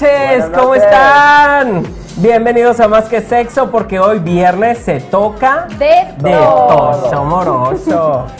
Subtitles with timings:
[0.00, 0.84] Noches, Buenas ¿cómo noches.
[0.84, 1.82] están?
[2.16, 7.10] Bienvenidos a Más que Sexo porque hoy viernes se toca De de todo.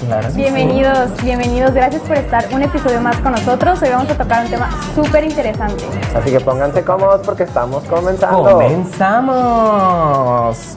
[0.06, 0.36] Claro sí.
[0.36, 1.72] Bienvenidos, bienvenidos.
[1.72, 3.80] Gracias por estar un episodio más con nosotros.
[3.82, 5.82] Hoy vamos a tocar un tema súper interesante.
[6.14, 8.42] Así que pónganse cómodos porque estamos comenzando.
[8.50, 10.76] Comenzamos.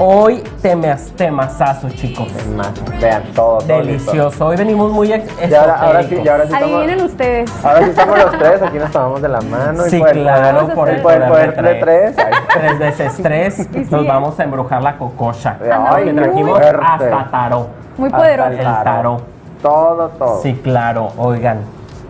[0.00, 2.28] Hoy temas, temazazo, chicos.
[2.56, 4.12] Más, vean todo, todo listo.
[4.12, 4.46] Delicioso.
[4.46, 7.64] Hoy venimos muy ex- Y ahora, ahora sí, y ahora sí estamos, Adivinen ustedes.
[7.64, 9.86] ahora sí estamos los tres, aquí nos tomamos de la mano.
[9.86, 12.16] y Sí, por el claro, por el poder, poder de tres.
[12.18, 12.32] Ay.
[12.54, 13.58] Tres veces tres.
[13.74, 14.08] Y sí, Nos eh.
[14.08, 15.56] vamos a embrujar la cococha.
[15.90, 16.80] Ay, que trajimos fuerte.
[16.80, 17.68] hasta tarot.
[17.96, 18.50] Muy Hasta poderoso.
[18.52, 19.22] El tarot.
[19.62, 20.42] Todo, todo.
[20.42, 21.58] Sí, claro, oigan.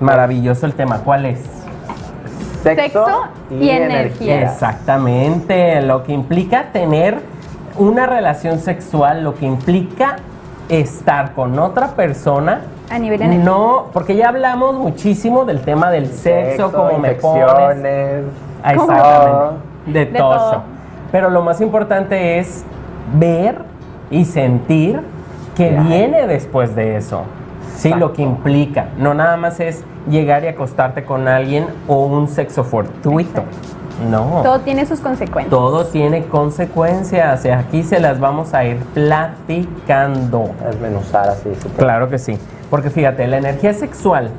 [0.00, 0.98] Maravilloso el tema.
[0.98, 1.40] ¿Cuál es?
[2.62, 4.42] Sexo, Sexo y energía.
[4.42, 5.80] Exactamente.
[5.80, 7.37] Lo que implica tener
[7.78, 10.16] una relación sexual, lo que implica
[10.68, 12.62] estar con otra persona.
[12.90, 13.44] A nivel energía.
[13.44, 18.24] No, porque ya hablamos muchísimo del tema del sexo, cómo me pones.
[18.62, 18.92] Ah, ¿Cómo?
[18.92, 19.60] Exactamente.
[19.86, 20.36] De, De todo.
[20.36, 20.62] todo.
[21.12, 22.64] Pero lo más importante es
[23.18, 23.62] ver
[24.10, 25.00] y sentir
[25.56, 27.22] que viene después de eso.
[27.76, 28.88] Sí, lo que implica.
[28.98, 33.42] No nada más es llegar y acostarte con alguien o un sexo fortuito.
[34.10, 34.42] No.
[34.42, 35.50] Todo tiene sus consecuencias.
[35.50, 40.50] Todo tiene consecuencias y aquí se las vamos a ir platicando.
[40.64, 41.50] Desmenuzar así.
[41.76, 42.38] Claro que sí.
[42.70, 44.30] Porque fíjate, la energía sexual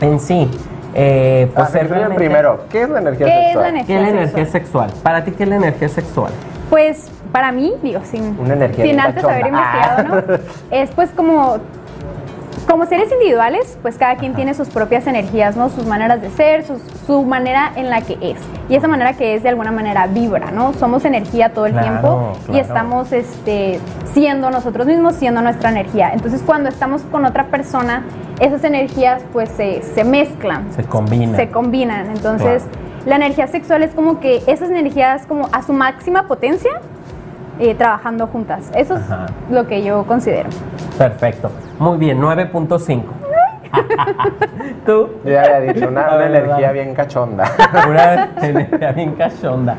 [0.00, 0.50] en sí,
[0.94, 3.62] eh, Ah, pues es realmente- primero, ¿qué es la energía ¿Qué es sexual?
[3.62, 3.86] la energía?
[3.86, 4.22] ¿Qué es la sexual?
[4.40, 4.90] energía sexual?
[5.02, 6.32] Para ti, ¿qué es la energía sexual?
[6.70, 9.58] Pues para mí, digo, sin, Una energía sin antes haber cachonda.
[10.02, 10.38] investigado, ¿no?
[10.76, 11.58] Es pues como,
[12.70, 15.70] como seres individuales, pues cada quien tiene sus propias energías, ¿no?
[15.70, 16.64] Sus maneras de ser,
[17.06, 18.38] su manera en la que es.
[18.68, 20.72] Y esa manera que es de alguna manera vibra, ¿no?
[20.74, 23.80] Somos energía todo el Claro, tiempo y estamos este,
[24.12, 26.10] siendo nosotros mismos, siendo nuestra energía.
[26.12, 28.04] Entonces cuando estamos con otra persona,
[28.38, 31.36] esas energías pues se, se mezclan Se combina.
[31.36, 32.10] se combinan.
[32.10, 32.64] Entonces,
[33.04, 36.70] la energía sexual es como que esas energías como a su máxima potencia
[37.58, 38.70] eh, trabajando juntas.
[38.74, 39.02] Eso es
[39.50, 40.50] lo que yo considero.
[40.96, 41.50] Perfecto.
[41.80, 43.02] Muy bien, 9.5.
[44.86, 47.44] Tú, Yo ya había dicho, una, energía bien cachonda.
[47.88, 49.76] una energía bien cachonda.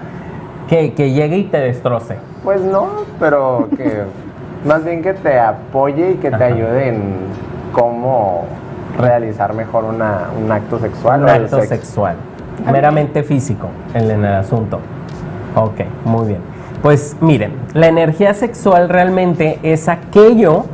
[0.68, 2.18] Que, que llegue y te destroce.
[2.44, 2.88] Pues no,
[3.20, 4.02] pero que
[4.66, 6.46] más bien que te apoye y que te Ajá.
[6.46, 7.14] ayude en
[7.72, 8.46] cómo
[8.98, 11.22] realizar mejor una, un acto sexual.
[11.22, 11.68] Un o acto sexo.
[11.68, 12.16] sexual.
[12.72, 14.80] Meramente físico en el asunto.
[15.56, 16.42] Ok, muy bien.
[16.82, 20.66] Pues miren, la energía sexual realmente es aquello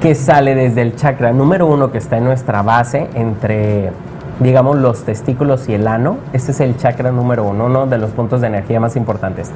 [0.00, 3.90] que sale desde el chakra número uno que está en nuestra base, entre,
[4.40, 6.18] digamos, los testículos y el ano.
[6.32, 9.50] Este es el chakra número uno, uno de los puntos de energía más importantes.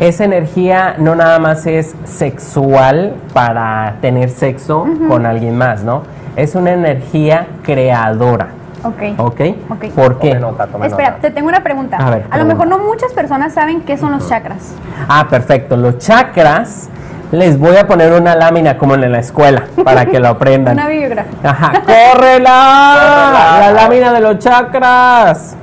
[0.00, 6.02] Esa energía no nada más es sexual para tener sexo con alguien más, ¿no?
[6.36, 8.50] Es una energía creadora.
[8.84, 9.18] Ok.
[9.18, 9.40] ¿Ok?
[9.70, 9.84] Ok.
[9.94, 10.28] ¿Por qué?
[10.28, 11.22] Tome nota, tome Espera, nota.
[11.22, 11.96] te tengo una pregunta.
[11.96, 12.54] A ver, lo pregunta.
[12.54, 14.72] mejor no muchas personas saben qué son los chakras.
[15.08, 15.76] Ah, perfecto.
[15.76, 16.88] Los chakras,
[17.32, 20.74] les voy a poner una lámina como en la escuela para que lo aprendan.
[20.78, 21.32] Una bibliografía.
[21.42, 25.56] Ajá, córrela, la lámina de los chakras.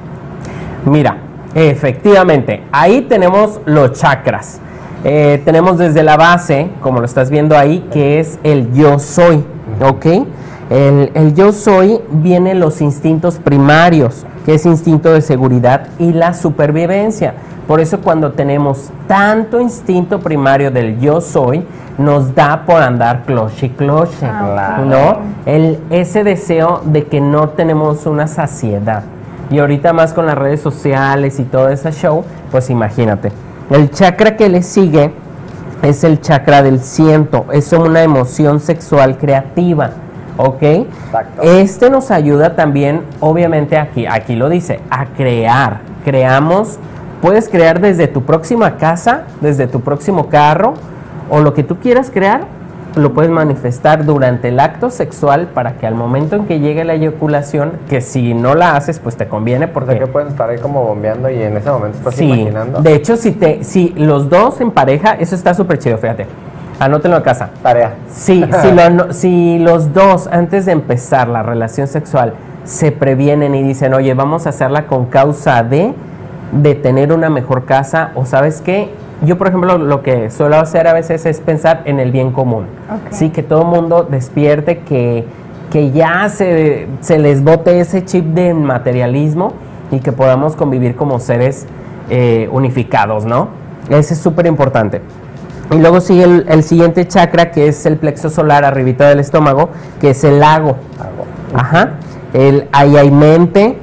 [0.85, 1.17] Mira,
[1.55, 4.59] efectivamente, ahí tenemos los chakras.
[5.03, 9.43] Eh, tenemos desde la base, como lo estás viendo ahí, que es el yo soy,
[9.81, 10.05] ¿ok?
[10.69, 16.33] El, el yo soy viene los instintos primarios, que es instinto de seguridad y la
[16.33, 17.33] supervivencia.
[17.67, 21.65] Por eso cuando tenemos tanto instinto primario del yo soy,
[21.97, 24.83] nos da por andar cloche y cloche, Ah.
[24.85, 25.17] ¿no?
[25.45, 29.03] El, ese deseo de que no tenemos una saciedad.
[29.49, 33.31] Y ahorita más con las redes sociales y todo ese show, pues imagínate.
[33.69, 35.11] El chakra que le sigue
[35.81, 39.91] es el chakra del ciento, es una emoción sexual creativa,
[40.37, 40.61] ¿ok?
[40.63, 41.41] Exacto.
[41.43, 45.79] Este nos ayuda también, obviamente aquí, aquí lo dice, a crear.
[46.03, 46.77] Creamos,
[47.21, 50.73] puedes crear desde tu próxima casa, desde tu próximo carro,
[51.29, 52.41] o lo que tú quieras crear,
[52.95, 56.93] lo puedes manifestar durante el acto sexual para que al momento en que llegue la
[56.93, 59.99] eyaculación, que si no la haces, pues te conviene O sea porque...
[59.99, 62.81] que puedes estar ahí como bombeando y en ese momento estás Sí, imaginando.
[62.81, 66.25] de hecho, si, te, si los dos en pareja, eso está súper chido, fíjate.
[66.79, 67.49] Anótenlo a casa.
[67.63, 67.93] Tarea.
[68.11, 72.33] Sí, si, lo ano- si los dos antes de empezar la relación sexual
[72.63, 75.93] se previenen y dicen, oye, vamos a hacerla con causa de,
[76.51, 78.89] de tener una mejor casa, o sabes qué,
[79.23, 82.65] yo por ejemplo lo que suelo hacer a veces es pensar en el bien común.
[83.11, 85.25] Sí, que todo el mundo despierte, que,
[85.71, 89.53] que ya se, se les bote ese chip de materialismo
[89.91, 91.67] y que podamos convivir como seres
[92.09, 93.49] eh, unificados, ¿no?
[93.89, 95.01] Ese es súper importante.
[95.71, 99.69] Y luego sigue el, el siguiente chakra, que es el plexo solar arribita del estómago,
[99.99, 100.77] que es el lago.
[101.53, 101.93] Ajá.
[102.33, 103.77] El ahí hay mente,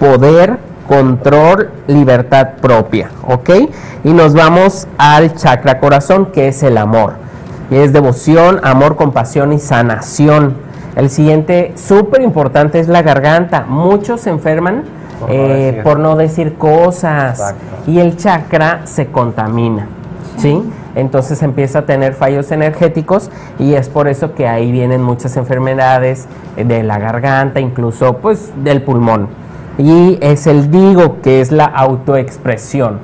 [0.00, 0.58] poder,
[0.88, 3.10] control, libertad propia.
[3.26, 3.50] ¿Ok?
[4.04, 7.14] Y nos vamos al chakra corazón, que es el amor.
[7.70, 10.54] Y es devoción, amor, compasión y sanación.
[10.96, 13.66] El siguiente, súper importante, es la garganta.
[13.68, 14.84] Muchos se enferman
[15.20, 15.82] Por no eh, decir.
[15.82, 17.38] por no decir cosas.
[17.38, 17.64] Exacto.
[17.86, 19.86] Y el chakra se contamina.
[20.38, 20.62] ¿Sí?
[20.94, 26.26] Entonces empieza a tener fallos energéticos y es por eso que ahí vienen muchas enfermedades
[26.56, 29.28] eh, de la garganta, incluso pues del pulmón.
[29.78, 32.98] Y es el digo, que es la autoexpresión.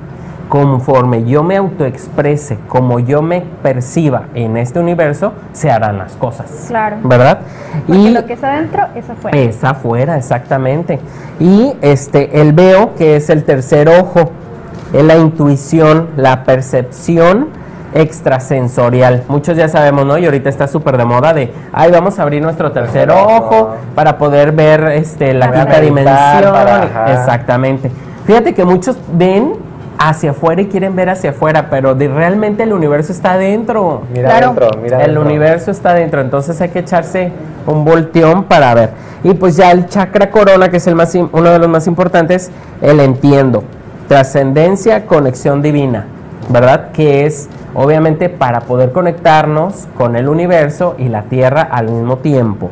[0.49, 6.67] Conforme yo me autoexprese, como yo me perciba en este universo, se harán las cosas.
[6.69, 6.97] Claro.
[7.03, 7.41] ¿Verdad?
[7.87, 9.39] Porque lo que es adentro es afuera.
[9.39, 11.01] Es afuera, exactamente.
[11.41, 14.31] Y este, el veo, que es el tercer ojo,
[14.93, 17.49] es la intuición, la percepción
[17.95, 19.23] extrasensorial.
[19.29, 20.19] Muchos ya sabemos, ¿no?
[20.19, 23.37] Y ahorita está súper de moda de, ay, vamos a abrir nuestro tercer ojo.
[23.37, 26.53] ojo para poder ver este, la Para quinta meditar, dimensión.
[26.53, 27.13] para-.
[27.15, 27.91] Exactamente.
[28.27, 29.53] Fíjate que muchos ven
[29.99, 34.03] hacia afuera y quieren ver hacia afuera, pero de, realmente el universo está adentro.
[34.13, 34.47] Mira Claro.
[34.49, 35.23] adentro, mira El adentro.
[35.23, 37.31] universo está dentro, entonces hay que echarse
[37.67, 38.91] un volteón para ver.
[39.23, 42.51] Y pues ya el chakra corona, que es el más uno de los más importantes,
[42.83, 43.63] el entiendo.
[44.09, 46.07] Trascendencia, conexión divina,
[46.51, 46.91] ¿verdad?
[46.93, 52.71] Que es obviamente para poder conectarnos con el universo y la tierra al mismo tiempo.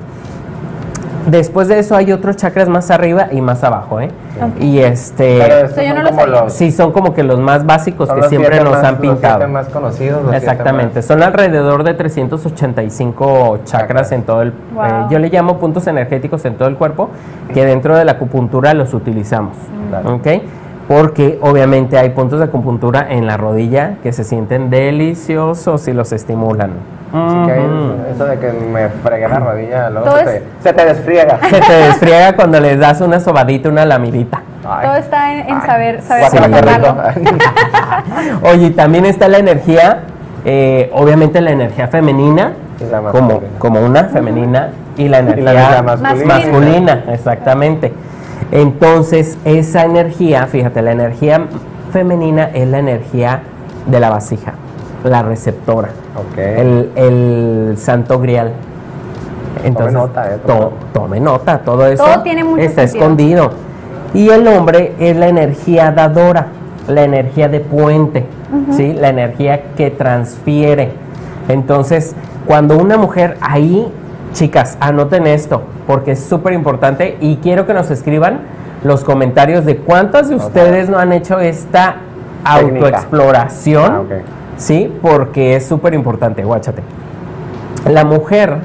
[1.26, 4.10] Después de eso hay otros chakras más arriba y más abajo, ¿eh?
[4.58, 5.38] Y este...
[5.40, 8.16] Pero estos son no lo como los- Sí, son como que los más básicos son
[8.16, 9.48] que los siempre nos más- han los siete pintado.
[9.48, 10.22] más conocidos.
[10.22, 14.52] los siete Exactamente, más- son alrededor de 385 chakras en todo el...
[14.74, 14.84] Wow.
[14.84, 17.08] eh, yo le llamo puntos energéticos en todo el cuerpo,
[17.54, 19.56] que dentro de la acupuntura los utilizamos.
[20.04, 20.26] ¿Ok?
[20.88, 26.12] Porque obviamente hay puntos de acupuntura en la rodilla que se sienten deliciosos y los
[26.12, 26.70] estimulan.
[27.12, 27.52] Así
[28.10, 31.38] eso de que me fregué la rodilla, luego se, te, se te desfriega.
[31.48, 34.42] Se te desfriega cuando les das una sobadita, una lamidita.
[34.66, 34.86] Ay.
[34.86, 35.66] Todo está en, en Ay.
[35.66, 36.96] saber, saber rico.
[38.50, 40.04] Oye, y también está la energía,
[40.46, 45.82] eh, obviamente la energía femenina, Y la como, como una femenina, y la energía energía
[45.82, 46.34] masculina.
[46.34, 47.92] masculina, exactamente.
[48.50, 51.46] Entonces, esa energía, fíjate, la energía
[51.92, 53.42] femenina es la energía
[53.86, 54.54] de la vasija,
[55.04, 55.90] la receptora,
[56.36, 58.52] el, el santo grial.
[59.64, 60.72] Entonces, nota, eh, to- todo.
[60.92, 63.02] tome nota, todo eso Todo tiene mucho está sentido.
[63.04, 63.50] escondido.
[64.14, 66.48] Y el hombre es la energía dadora,
[66.88, 68.26] la energía de puente,
[68.72, 68.92] ¿sí?
[68.92, 70.90] La energía que transfiere.
[71.48, 72.14] Entonces,
[72.46, 73.86] cuando una mujer ahí,
[74.32, 78.40] chicas, anoten esto, porque es súper importante y quiero que nos escriban
[78.84, 81.96] los comentarios de cuántas de ustedes no han hecho esta
[82.44, 82.86] Técnica.
[82.86, 84.14] autoexploración, Ah.
[84.56, 84.92] ¿sí?
[85.02, 86.82] Porque es súper importante, guáchate.
[87.88, 88.56] La mujer,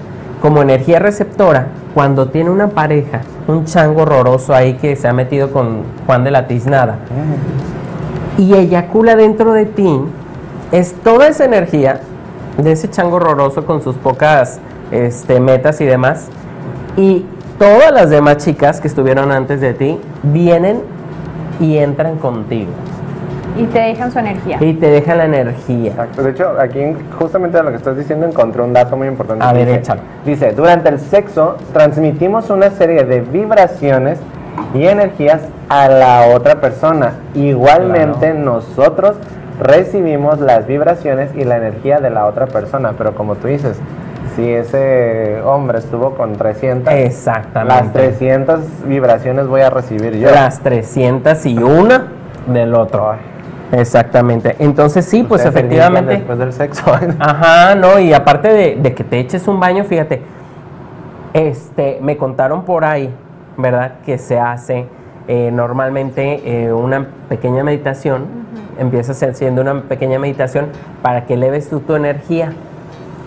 [0.41, 5.51] como energía receptora, cuando tiene una pareja, un chango horroroso ahí que se ha metido
[5.51, 6.97] con Juan de la Tiznada,
[8.37, 9.99] y eyacula dentro de ti,
[10.71, 12.01] es toda esa energía
[12.57, 14.59] de ese chango horroroso con sus pocas
[14.91, 16.27] este, metas y demás,
[16.95, 17.25] y
[17.59, 20.81] todas las demás chicas que estuvieron antes de ti vienen
[21.59, 22.69] y entran contigo
[23.57, 24.57] Y te dejan su energía.
[24.61, 25.91] y te dejan la energía.
[25.91, 26.21] Exacto.
[26.23, 26.79] De hecho, aquí
[27.17, 29.43] justamente de lo que estás diciendo encontré un dato muy importante.
[29.43, 30.01] A ver, dice, échalo.
[30.25, 34.19] Dice, durante el sexo transmitimos una serie de vibraciones
[34.73, 37.13] y energías a la otra persona.
[37.33, 39.15] Igualmente nosotros
[39.59, 42.93] recibimos las vibraciones y la energía de la otra persona.
[42.97, 43.79] Pero como tú dices,
[44.37, 47.83] si ese hombre estuvo con 300, Exactamente.
[47.83, 50.29] las 300 vibraciones voy a recibir yo.
[50.29, 52.03] Las 301
[52.45, 53.11] del otro.
[53.11, 53.19] Ay,
[53.71, 54.55] Exactamente.
[54.59, 56.13] Entonces sí, pues ustedes efectivamente.
[56.13, 56.83] Después del sexo.
[57.19, 60.21] Ajá, no, y aparte de, de que te eches un baño, fíjate,
[61.33, 63.11] este, me contaron por ahí,
[63.57, 63.95] ¿verdad?
[64.05, 64.85] Que se hace
[65.27, 68.25] eh, normalmente eh, una pequeña meditación,
[68.77, 70.67] empiezas haciendo una pequeña meditación
[71.01, 72.53] para que eleves tú tu energía.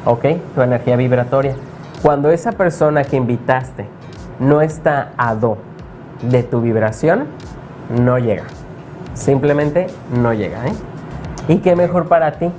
[0.04, 0.24] ¿Ok?
[0.54, 1.54] Tu energía vibratoria.
[2.02, 3.86] Cuando esa persona que invitaste
[4.38, 5.58] no está a do
[6.22, 7.26] de tu vibración,
[7.98, 8.44] no llega.
[9.14, 9.88] Simplemente
[10.22, 10.72] no llega, ¿eh?
[11.48, 12.50] ¿Y qué mejor para ti?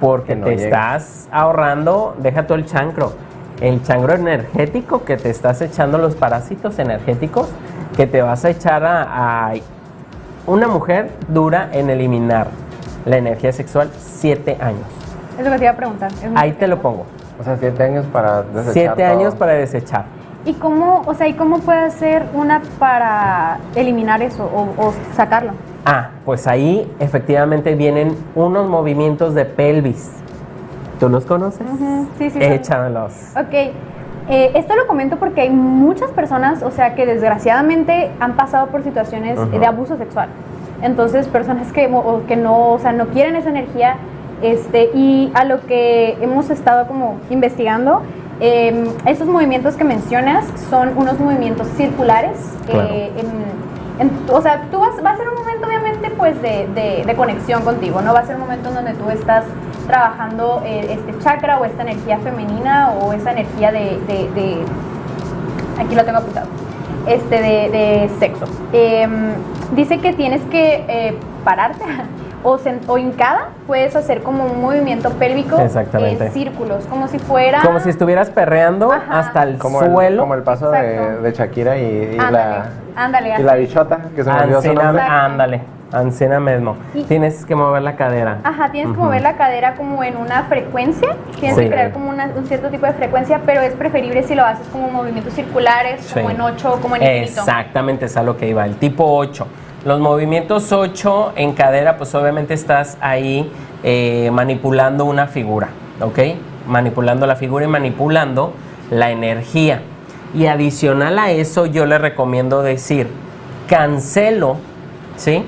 [0.00, 3.12] Porque no te estás ahorrando, deja todo el chancro,
[3.60, 7.48] el changro energético que te estás echando, los parásitos energéticos
[7.96, 9.54] que te vas a echar a, a-
[10.46, 12.46] Una mujer dura en eliminar
[13.04, 14.86] la energía sexual siete años.
[15.38, 16.10] Es lo que te iba a preguntar.
[16.34, 17.06] Ahí te lo pongo.
[17.40, 19.06] O sea, siete años para desechar Siete todo.
[19.18, 20.04] años para desechar.
[20.44, 25.52] ¿Y cómo, o sea, ¿y cómo puede hacer una para eliminar eso o, o sacarlo?
[25.84, 30.10] Ah, pues ahí efectivamente vienen unos movimientos de pelvis.
[30.98, 31.60] ¿Tú los conoces?
[31.66, 32.44] Ujú, sí, sí, sí.
[32.44, 33.12] Échamelos.
[33.36, 33.52] Ok,
[34.30, 38.82] eh, esto lo comento porque hay muchas personas, o sea, que desgraciadamente han pasado por
[38.82, 39.58] situaciones Ujú.
[39.58, 40.28] de abuso sexual.
[40.82, 41.88] Entonces, personas que,
[42.26, 43.96] que no, o sea, no quieren esa energía,
[44.42, 48.02] este, y a lo que hemos estado como investigando,
[48.40, 52.38] eh, estos movimientos que mencionas son unos movimientos circulares.
[52.66, 52.88] Claro.
[52.90, 53.68] eh, en-
[54.00, 57.14] en- o sea, tú vas, va a ser un momento obviamente pues de, de- de
[57.16, 58.12] conexión contigo, ¿no?
[58.14, 59.44] Va a ser un momento en donde tú estás
[59.88, 64.62] trabajando eh, este chakra o esta energía femenina o esa energía de, de-
[65.80, 66.46] aquí lo tengo apuntado,
[67.06, 68.44] este de, de sexo.
[68.72, 69.32] Em,
[69.74, 71.84] dice que tienes que eh, pararte
[72.44, 76.26] o, sen- o hincada, puedes hacer como un movimiento pélvico Exactamente.
[76.26, 77.60] en círculos, como si fuera...
[77.62, 79.18] Como si estuvieras perreando Ajá.
[79.18, 80.22] hasta el Como el, suelo.
[80.22, 82.66] como el paso de, Shakira y, y Ándale, la,
[82.96, 83.42] ándale, y así.
[83.42, 85.02] la bichota, que se me olvidó su nombre.
[85.02, 85.60] Ándale,
[85.92, 86.76] ancina mismo.
[87.08, 88.38] Tienes que mover la cadera.
[88.44, 91.08] Ajá, tienes que mover la cadera como en una frecuencia,
[91.40, 91.64] tienes Sí.
[91.64, 94.66] que crear como una- un cierto tipo de frecuencia, pero es preferible si lo haces
[94.68, 97.40] como movimientos circulares, como en 8 como en infinito.
[97.40, 98.64] Exactamente, es a lo que iba.
[98.64, 99.46] El tipo 8.
[99.88, 103.50] Los movimientos 8 en cadera, pues obviamente estás ahí
[103.82, 105.70] eh, manipulando una figura,
[106.02, 106.18] ¿ok?
[106.66, 108.52] Manipulando la figura y manipulando
[108.90, 109.80] la energía.
[110.34, 113.08] Y adicional a eso, yo le recomiendo decir,
[113.66, 114.58] cancelo,
[115.16, 115.42] ¿sí?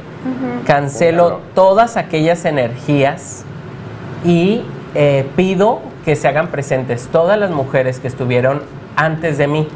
[0.67, 1.43] Cancelo Claro.
[1.55, 3.45] todas aquellas energías
[4.25, 4.63] y
[4.95, 8.63] eh, pido que se hagan presentes todas las mujeres que estuvieron
[8.97, 9.69] antes de mí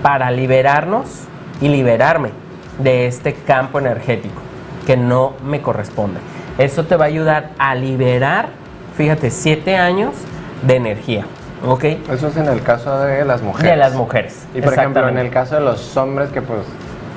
[0.00, 1.22] para liberarnos
[1.60, 2.45] y liberarme
[2.78, 4.40] de este campo energético
[4.86, 6.20] que no me corresponde.
[6.58, 8.48] Eso te va a ayudar a liberar,
[8.96, 10.14] fíjate, siete años
[10.62, 11.24] de energía,
[11.66, 11.84] ¿ok?
[12.10, 13.70] Eso es en el caso de las mujeres.
[13.70, 14.46] De las mujeres.
[14.54, 16.60] Y por ejemplo, en el caso de los hombres, que pues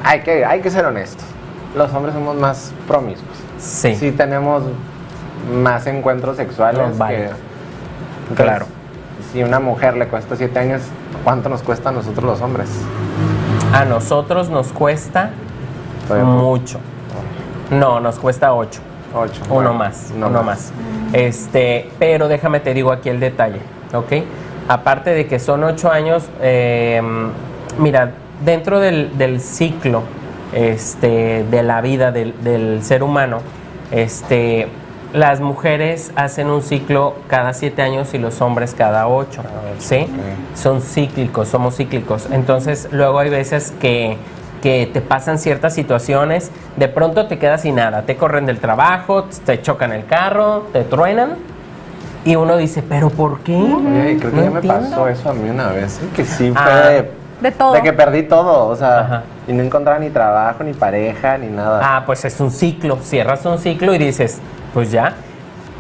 [0.03, 1.25] hay que, hay que ser honestos.
[1.75, 3.37] Los hombres somos más promiscuos.
[3.59, 3.95] Sí.
[3.95, 4.63] Sí tenemos
[5.53, 6.97] más encuentros sexuales.
[6.97, 7.15] Vale.
[7.15, 8.65] que- Entonces, Claro.
[9.31, 10.81] Si una mujer le cuesta siete años,
[11.23, 12.69] ¿cuánto nos cuesta a nosotros los hombres?
[13.73, 15.29] A nosotros nos cuesta
[16.15, 16.79] mucho.
[17.71, 18.81] No, nos cuesta ocho.
[19.13, 19.41] Ocho.
[19.45, 20.71] Uno Bueno, más, uno uno más.
[20.71, 21.13] más.
[21.13, 23.59] Este, pero déjame te digo aquí el detalle,
[23.93, 24.23] ¿ok?
[24.67, 27.01] Aparte de que son ocho años, eh,
[27.79, 28.11] mira,
[28.45, 30.03] dentro del, del ciclo
[30.53, 33.39] este, de la vida del, del ser humano,
[33.91, 34.67] este,
[35.13, 39.79] las mujeres hacen un ciclo cada siete años y los hombres cada ocho, Cada ocho,
[39.79, 40.05] ¿sí?
[40.53, 42.27] Son cíclicos, somos cíclicos.
[42.31, 44.17] Entonces, luego hay veces que,
[44.61, 49.25] que te pasan ciertas situaciones, de pronto te quedas sin nada, te corren del trabajo,
[49.45, 51.35] te chocan el carro, te truenan,
[52.25, 53.55] y uno dice, ¿pero por qué?
[53.55, 54.89] Oye, creo que No ya me entiendo.
[54.89, 55.99] pasó eso a mí una vez.
[56.03, 56.09] ¿eh?
[56.15, 56.89] Que sí fue Ah.
[56.89, 57.11] de,
[57.41, 57.71] De todo.
[57.71, 58.67] de que perdí todo.
[58.67, 59.23] O sea, Ajá.
[59.47, 61.79] y no encontraba ni trabajo, ni pareja, ni nada.
[61.81, 64.39] Ah, pues es un ciclo, cierras un ciclo y dices,
[64.73, 65.13] pues ya,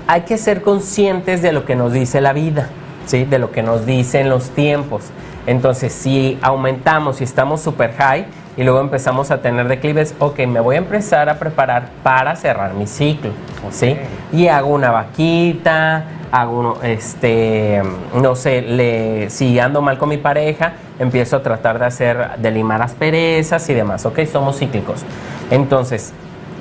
[0.07, 2.69] hay que ser conscientes de lo que nos dice la vida,
[3.05, 3.25] ¿sí?
[3.25, 5.03] De lo que nos dicen los tiempos.
[5.45, 8.25] Entonces, si aumentamos y estamos super high
[8.59, 12.73] y luego empezamos a tener declives, ok, me voy a empezar a preparar para cerrar
[12.73, 13.31] mi ciclo,
[13.71, 13.95] ¿sí?
[14.33, 17.81] Y hago una vaquita, hago, uno- este,
[18.13, 22.51] no sé, le, si ando mal con mi pareja, empiezo a tratar de hacer, de
[22.51, 24.19] limar asperezas y demás, ¿ok?
[24.29, 25.05] Somos cíclicos.
[25.51, 26.11] Entonces,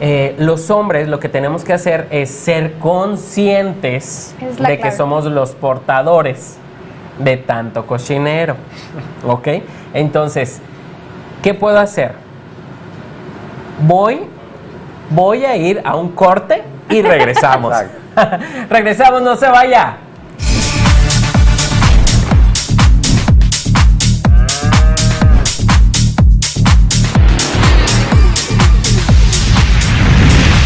[0.00, 5.25] eh, los hombres lo que tenemos que hacer es ser conscientes Es de que somos
[5.25, 6.59] los portadores
[7.19, 8.55] de tanto cochinero,
[9.26, 9.49] ¿ok?
[9.95, 10.61] Entonces,
[11.42, 12.12] ¿qué puedo hacer?
[13.80, 14.23] Voy,
[15.11, 17.75] voy a ir a un corte y regresamos.
[18.71, 19.97] regresamos, no se vaya.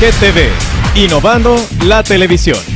[0.00, 0.50] GTV,
[0.96, 2.71] innovando la televisión.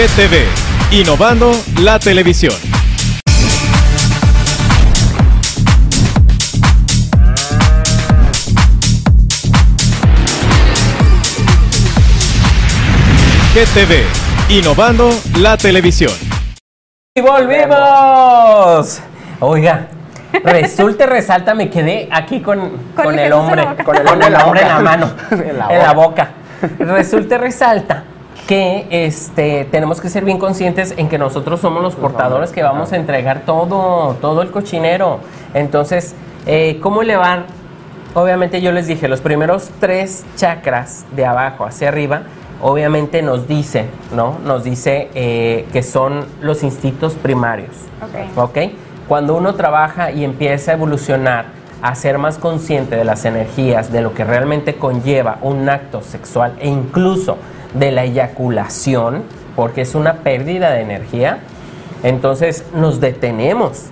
[0.00, 0.46] GTV,
[0.92, 1.52] innovando
[1.82, 2.54] la televisión.
[13.52, 14.04] GTV,
[14.48, 16.12] innovando la televisión.
[17.14, 19.02] Y volvemos.
[19.40, 19.88] Oiga,
[20.42, 25.14] Resulta resalta, me quedé aquí con, con, el hombre, con el, hombre en la mano,
[25.30, 26.30] en la boca.
[26.78, 28.04] Resulta resalta
[28.46, 32.92] que este, tenemos que ser bien conscientes en que nosotros somos los portadores que vamos
[32.92, 35.20] a entregar todo, todo el cochinero.
[35.54, 36.14] Entonces,
[36.46, 37.44] eh, ¿cómo le van?
[38.14, 42.22] Obviamente yo les dije, los primeros tres chakras de abajo hacia arriba,
[42.60, 44.36] obviamente nos dice, ¿no?
[44.44, 47.70] Nos dice eh, que son los instintos primarios.
[48.02, 48.38] Ok.
[48.38, 48.58] ¿Ok?
[49.06, 51.46] Cuando uno trabaja y empieza a evolucionar,
[51.82, 56.54] a ser más consciente de las energías, de lo que realmente conlleva un acto sexual
[56.60, 57.38] e incluso
[57.74, 59.22] de la eyaculación,
[59.56, 61.38] porque es una pérdida de energía,
[62.02, 63.84] entonces nos detenemos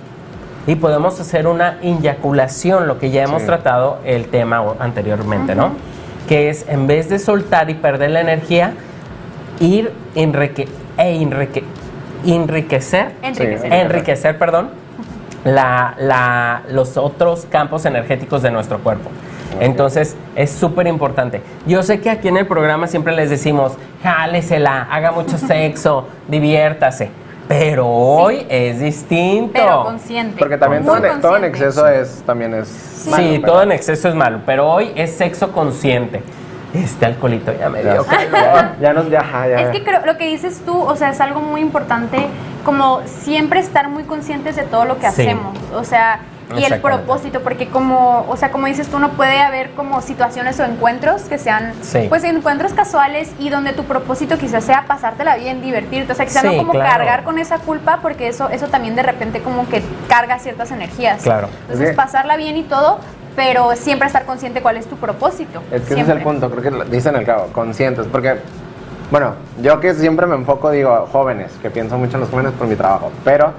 [0.67, 3.47] y podemos hacer una eyaculación, lo que ya hemos Sí.
[3.47, 5.71] tratado el tema anteriormente, ¿no?
[6.27, 8.73] Que es en vez de soltar y perder la energía,
[9.59, 10.67] ir enrique,
[10.97, 11.63] e enrique-
[12.25, 13.73] enriquecer Enriquecer.
[13.73, 14.69] enriquecer, perdón,
[15.45, 19.09] la, la- los otros campos energéticos de nuestro cuerpo.
[19.59, 21.41] Entonces, es súper importante.
[21.65, 27.09] Yo sé que aquí en el programa siempre les decimos, jálesela, haga mucho sexo, diviértase.
[27.47, 29.53] Pero hoy es distinto.
[29.53, 30.35] Pero consciente.
[30.37, 31.47] Porque también todo en, todo en consciente.
[31.47, 35.15] exceso es también es Sí, malo, pero- todo en exceso es malo, pero hoy es
[35.17, 36.21] sexo consciente.
[36.75, 39.61] Este alcoholito ya me dio ya, ya nos ya, ya.
[39.61, 42.27] Es que creo, lo que dices tú, o sea, es algo muy importante,
[42.63, 45.23] como siempre estar muy conscientes de todo lo que Sí.
[45.23, 46.19] hacemos, o sea,
[46.57, 50.59] y el propósito, porque como, o sea, como dices tú, no puede haber como situaciones
[50.59, 52.05] o encuentros que sean, Sí.
[52.09, 56.41] pues encuentros casuales y donde tu propósito quizás sea pasártela bien, divertirte, o sea, quizás
[56.41, 56.89] Sí, no como claro.
[56.89, 61.21] cargar con esa culpa, porque eso, eso también de repente como que carga ciertas energías.
[61.23, 61.49] Claro.
[61.69, 62.99] Entonces, pasarla bien y todo,
[63.35, 65.61] pero siempre estar consciente cuál es tu propósito.
[65.71, 66.15] Es que ese es siempre.
[66.17, 68.37] el punto, creo que lo dicen el cabo, conscientes, porque,
[69.11, 72.67] bueno, yo que siempre me enfoco, digo, jóvenes, que pienso mucho en los jóvenes por
[72.67, 73.53] mi trabajo, pero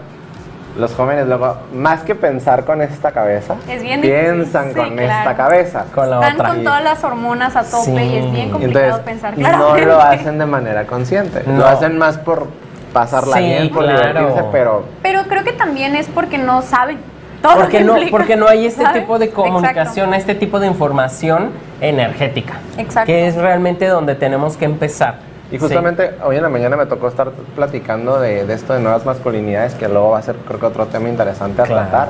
[0.78, 4.24] los jóvenes luego, más que pensar con esta cabeza, Es bien difícil.
[4.24, 5.18] piensan Sí, con claro.
[5.18, 5.85] esta cabeza.
[5.94, 6.48] Con la Están otra.
[6.48, 7.92] con todas las hormonas a tope Sí.
[7.92, 9.38] y es bien complicado entonces, pensar.
[9.38, 9.85] no Claro.
[9.87, 11.59] lo hacen de manera consciente, No.
[11.59, 12.46] lo hacen más por
[12.92, 13.98] pasarla Sí, bien, por claro.
[14.20, 16.98] divertirse, pero Pero creo que también es porque no saben
[17.42, 19.02] todo lo Porque que no, implica, porque no hay este ¿sabes?
[19.02, 19.42] tipo de Exacto.
[19.44, 22.54] comunicación, este tipo de información energética.
[22.78, 23.06] Exacto.
[23.06, 25.29] Que es realmente donde tenemos que empezar.
[25.52, 29.04] Y justamente hoy en la mañana me tocó estar platicando de, de esto de nuevas
[29.04, 31.88] masculinidades, que luego va a ser creo que otro tema interesante a Claro.
[31.88, 32.08] tratar.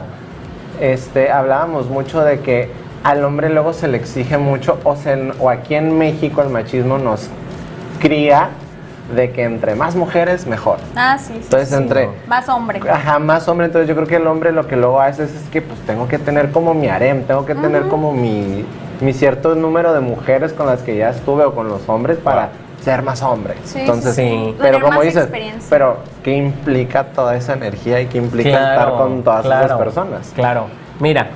[0.81, 2.71] Este, hablábamos mucho de que
[3.03, 6.99] al hombre luego se le exige mucho, o, se- o aquí en México el machismo
[6.99, 7.29] nos
[7.99, 8.49] cría
[9.15, 10.77] de que entre más mujeres mejor.
[10.95, 11.33] Ah, sí.
[11.35, 11.41] sí.
[11.45, 12.07] Entonces Sí, entre...
[12.07, 12.13] no.
[12.29, 12.81] Más hombre.
[12.91, 15.49] Ajá, más hombre, entonces yo creo que el hombre lo que luego hace es, es
[15.49, 18.65] que pues tengo que tener como mi harem, tengo que tener como mi,
[19.01, 22.51] mi cierto número de mujeres con las que ya estuve o con los hombres para
[22.83, 23.55] ser más hombre.
[23.65, 25.29] Sí, entonces, sí, pero Tener como dices,
[25.69, 30.33] pero ¿qué implica toda esa energía y qué implica estar con todas claro, esas personas?
[30.35, 30.67] Claro.
[30.99, 31.31] Mira,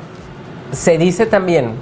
[0.73, 1.73] se dice también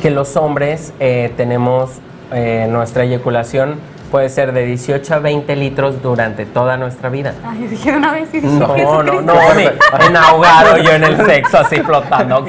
[0.00, 1.90] que los hombres eh, tenemos
[2.32, 3.76] eh, nuestra eyaculación
[4.10, 7.34] puede ser de 18 a 20 litros durante toda nuestra vida.
[7.44, 11.04] Ay, dije de una vez y dije, No, no, no, me, en ahogado yo en
[11.04, 12.44] el sexo así flotando.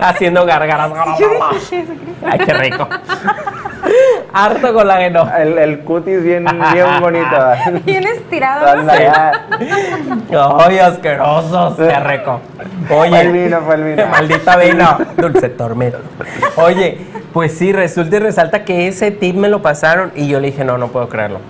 [0.00, 0.92] Haciendo gargaras.
[2.22, 2.86] Ay, qué rico.
[4.32, 5.28] Harto colágeno.
[5.36, 7.36] El, el cutis bien, bien bonito.
[7.84, 8.66] Bien estirado.
[10.58, 11.74] Ay, asquerosos.
[11.76, 12.40] Qué rico.
[12.88, 14.06] Fue el Oye, vino, fue el vino.
[14.10, 14.98] maldita vino.
[15.16, 15.98] Dulce tormento.
[16.56, 16.98] Oye,
[17.32, 20.64] pues sí, resulta y resalta que ese tip me lo pasaron y yo le dije,
[20.64, 21.40] no, no puedo creerlo.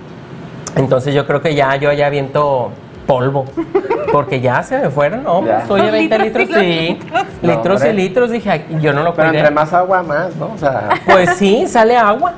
[0.75, 2.71] Entonces yo creo que ya yo ya viento
[3.05, 3.45] polvo.
[4.11, 5.59] Porque ya se me fueron, no, Ya.
[5.59, 6.97] pues, oye, Los 20 litros litros, sí.
[6.99, 7.23] litros.
[7.41, 9.39] No, Litros y litros, dije, yo no lo Pero cuidé.
[9.39, 10.51] entre más agua, más, ¿no?
[10.53, 10.89] O sea...
[11.05, 12.33] Pues sí, sale agua.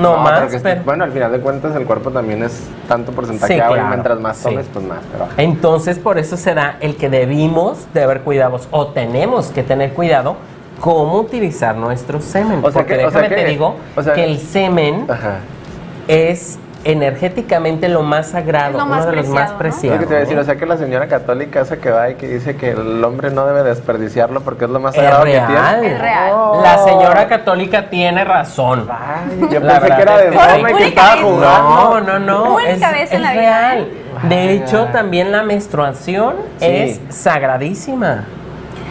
[0.00, 0.82] No, No, más, pero que es- pero...
[0.84, 3.90] Bueno, al final de cuentas el cuerpo también es tanto porcentaje Sí, agua claro, y
[3.90, 4.44] mientras más sí.
[4.44, 4.98] tomes, pues más.
[5.12, 9.92] Pero, Entonces, por eso será el que debimos de haber cuidados o tenemos que tener
[9.92, 10.36] cuidado
[10.80, 12.58] cómo utilizar nuestro semen.
[12.60, 15.06] O sea Porque que- o sea déjame que- te digo o sea- que el semen
[15.10, 15.40] Ajá.
[16.08, 19.52] es energéticamente lo más sagrado, Es lo más uno de los más preciado, ¿no?
[19.52, 20.00] Es preciados.
[20.00, 20.42] lo que te iba a decir, ¿no?
[20.42, 23.30] o sea que la señora católica esa que va y que dice que el hombre
[23.30, 25.46] no debe desperdiciarlo porque es lo más Es sagrado que real.
[25.80, 25.94] tiene.
[25.94, 26.32] Es real.
[26.34, 26.60] Oh.
[26.62, 28.88] La señora católica tiene razón.
[28.90, 31.24] Ay, yo La pensé que era de es que broma y que estaba vez.
[31.24, 31.70] jugando.
[31.70, 32.54] No, no, no.
[32.54, 33.88] Única es, vez en es la vida, real.
[34.28, 36.66] De hecho, también la menstruación Sí.
[36.66, 38.24] es sagradísima.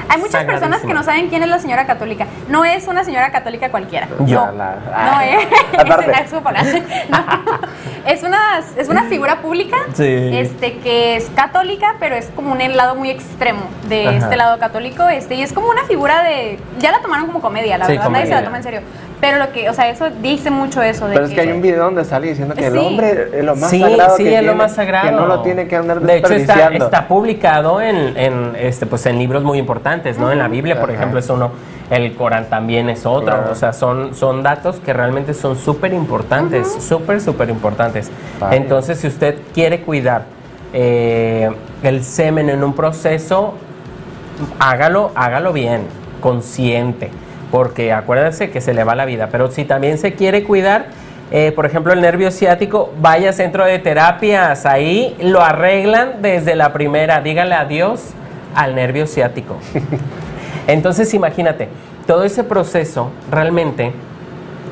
[0.09, 2.25] Hay muchas personas que no saben quién es la señora católica.
[2.47, 4.07] No es una señora católica cualquiera.
[4.25, 4.47] Yo.
[4.47, 4.75] No, La-
[5.13, 5.47] no es.
[5.77, 6.11] Aparte.
[6.23, 6.71] es, palabra.
[7.09, 7.59] No.
[8.05, 8.39] es una
[8.77, 10.29] es una figura pública Sí.
[10.33, 14.17] este que es católica, pero es como un lado muy extremo de Ajá.
[14.17, 17.77] este lado católico, este y es como una figura de ya la tomaron como comedia,
[17.77, 18.81] la Sí, verdad nadie se la toma en serio.
[19.21, 21.61] Pero lo que, o sea, eso dice mucho eso de Pero es que hay un
[21.61, 24.43] video donde sale diciendo que el hombre es lo más sí, sagrado sí, que es
[24.43, 25.09] lo más sagrado.
[25.09, 26.85] Que no lo tiene que andar De hecho, está, desperdiciando.
[26.85, 30.31] está publicado en, en, este, pues, en libros muy importantes, ¿no?
[30.31, 31.51] En la Biblia, por ejemplo, es uno.
[31.89, 33.35] El Corán también es otro.
[33.35, 33.51] Claro.
[33.51, 36.71] O sea, son, son datos que realmente son súper importantes.
[36.79, 38.11] Súper, súper importantes.
[38.39, 38.57] Vale.
[38.57, 40.25] Entonces, si usted quiere cuidar
[40.71, 41.49] eh,
[41.81, 43.55] el semen en un proceso,
[44.59, 45.81] hágalo, hágalo bien,
[46.21, 47.09] consciente,
[47.51, 49.29] porque acuérdense que se le va la vida.
[49.31, 50.87] Pero si también se quiere cuidar,
[51.31, 56.55] eh, por ejemplo, el nervio ciático, vaya a centro de terapias, ahí lo arreglan desde
[56.55, 57.21] la primera.
[57.21, 58.11] Dígale adiós
[58.55, 59.57] al nervio ciático.
[60.67, 61.69] Entonces, imagínate,
[62.07, 63.91] todo ese proceso realmente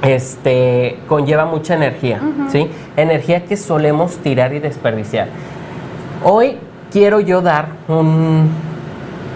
[0.01, 2.19] este, conlleva mucha energía,
[2.51, 2.69] ¿sí?
[2.95, 5.27] Energía que solemos tirar y desperdiciar.
[6.23, 6.57] Hoy
[6.91, 8.49] quiero yo dar un,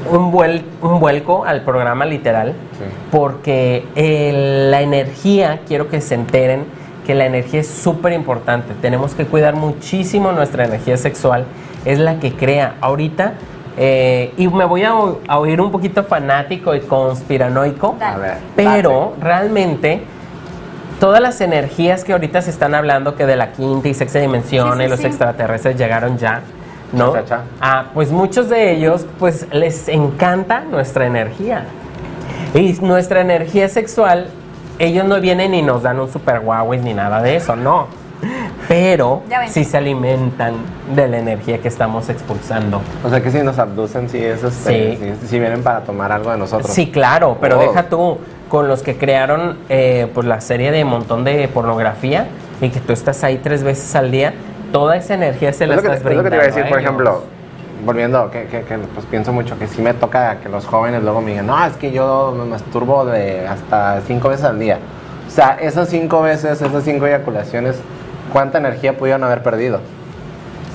[0.10, 2.86] un, vuel- un vuelco al programa literal, Sí.
[3.12, 6.66] porque el- la energía, quiero que se enteren
[7.06, 8.74] que la energía es súper importante.
[8.82, 11.46] Tenemos que cuidar muchísimo nuestra energía sexual,
[11.86, 12.76] es la que crea.
[12.82, 13.34] Ahorita,
[13.78, 14.94] eh, y me voy a,
[15.38, 20.04] oír un poquito fanático y conspiranoico, A ver, pero realmente
[21.00, 24.74] todas las energías que ahorita se están hablando, que de la quinta y sexta dimensión
[24.74, 25.08] Sí, sí, y los sí.
[25.08, 26.42] extraterrestres llegaron ya,
[26.94, 27.14] ¿no?
[27.14, 27.42] Cha, cha, cha.
[27.60, 31.66] Ah, pues muchos de ellos, pues les encanta nuestra energía.
[32.54, 34.28] Y nuestra energía sexual,
[34.80, 37.88] ellos no vienen y nos dan un super Huawei ni nada de eso, no.
[38.68, 40.54] Pero sí se alimentan
[40.96, 42.82] de la energía que estamos expulsando.
[43.04, 45.16] O sea que si nos abducen, si es este, Sí.
[45.22, 46.72] si, si vienen para tomar algo de nosotros.
[46.72, 51.24] Sí, claro, pero deja tú con los que crearon eh, pues la serie de montón
[51.24, 52.28] de pornografía
[52.62, 54.34] y que tú estás ahí tres veces al día,
[54.72, 56.48] toda esa energía se Es la lo, que, estás es lo que te iba a
[56.48, 57.24] decir, brindando por ejemplo,
[57.86, 61.22] volviendo, que, que- que, pues pienso mucho que sí me toca que los jóvenes luego
[61.22, 64.78] me digan, no, es que yo me masturbo de hasta cinco veces al día.
[65.28, 67.78] O sea, esas cinco veces, esas cinco eyaculaciones,
[68.34, 69.80] ¿cuánta energía pudieron haber perdido?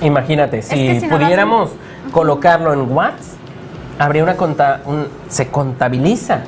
[0.01, 1.71] Imagínate, si, que si no pudiéramos
[2.11, 3.33] colocarlo en watts,
[3.99, 6.41] habría una conta, un, se contabiliza,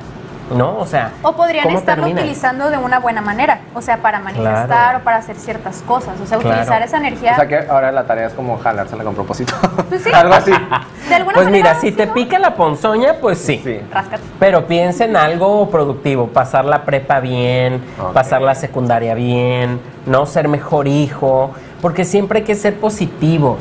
[0.50, 0.78] ¿no?
[0.78, 2.20] O sea, O podrían ¿cómo estarlo termina?
[2.22, 4.98] utilizando de una buena manera, o sea, para manifestar Claro.
[4.98, 6.56] o para hacer ciertas cosas, o sea, Claro.
[6.56, 7.32] utilizar esa energía.
[7.32, 9.54] O sea que ahora la tarea es como jalársela con propósito.
[9.88, 10.10] Pues sí.
[10.14, 10.50] Algo así.
[10.50, 11.70] de alguna Pues manera.
[11.70, 12.14] mira, si te ¿no?
[12.14, 13.60] pica la ponzoña, pues sí.
[13.64, 13.80] Sí.
[13.92, 14.22] Ráscate.
[14.38, 17.80] Pero piensa en algo productivo, pasar la prepa bien,
[18.12, 23.58] pasar la secundaria bien, no ser mejor hijo, porque siempre hay que ser positivos.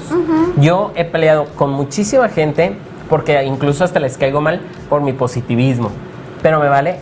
[0.58, 2.75] Yo he peleado con muchísima gente,
[3.10, 5.89] porque incluso hasta les caigo mal por mi positivismo,
[6.41, 6.97] pero me vale,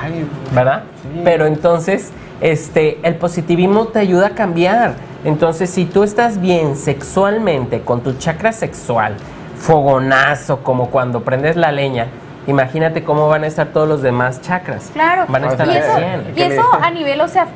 [0.00, 0.82] Ay, ¿verdad?
[1.02, 1.20] Sí.
[1.24, 4.94] Pero entonces, este, el positivismo te ayuda a cambiar.
[5.24, 9.16] Entonces, si tú estás bien sexualmente con tu chakra sexual,
[9.56, 12.08] fogonazo, como cuando prendes la leña,
[12.46, 14.90] imagínate cómo van a estar todos los demás chakras.
[14.92, 15.24] Claro.
[15.28, 16.32] Van a estar y al eso, 100.
[16.36, 17.46] y eso a nivel, o sea,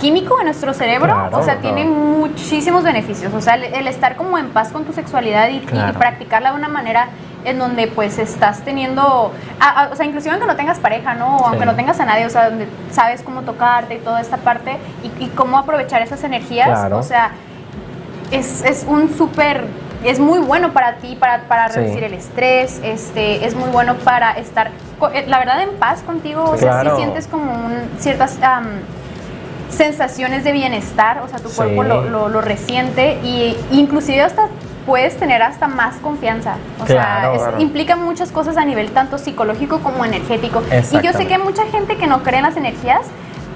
[0.00, 3.32] químico en nuestro cerebro, Claro, o sea, tiene muchísimos beneficios.
[3.34, 5.60] O sea, el, el estar como en paz con tu sexualidad y,
[5.98, 7.08] practicarla de una manera
[7.44, 11.36] en donde pues estás teniendo, a- a- o sea, inclusive aunque no tengas pareja, ¿no?
[11.36, 11.66] O aunque Sí.
[11.66, 15.24] no tengas a nadie, o sea, donde sabes cómo tocarte y toda esta parte y,
[15.24, 16.98] y cómo aprovechar esas energías, Claro.
[16.98, 17.32] o sea,
[18.30, 19.66] es, es un súper,
[20.04, 21.80] es muy bueno para ti, para, para Sí.
[21.80, 24.70] reducir el estrés, este, es muy bueno para estar,
[25.12, 26.90] eh, la verdad, en paz contigo, o sea, Claro.
[26.96, 28.38] si sientes como un- ciertas
[29.70, 31.56] sensaciones de bienestar, o sea, tu Sí.
[31.56, 34.46] cuerpo lo, lo, lo resiente y inclusive hasta
[34.86, 36.56] puedes tener hasta más confianza.
[36.80, 37.20] O Claro.
[37.20, 37.60] sea, es- Claro.
[37.60, 40.62] implica muchas cosas a nivel tanto psicológico como energético.
[40.92, 43.06] Y yo sé que hay mucha gente que no cree en las energías,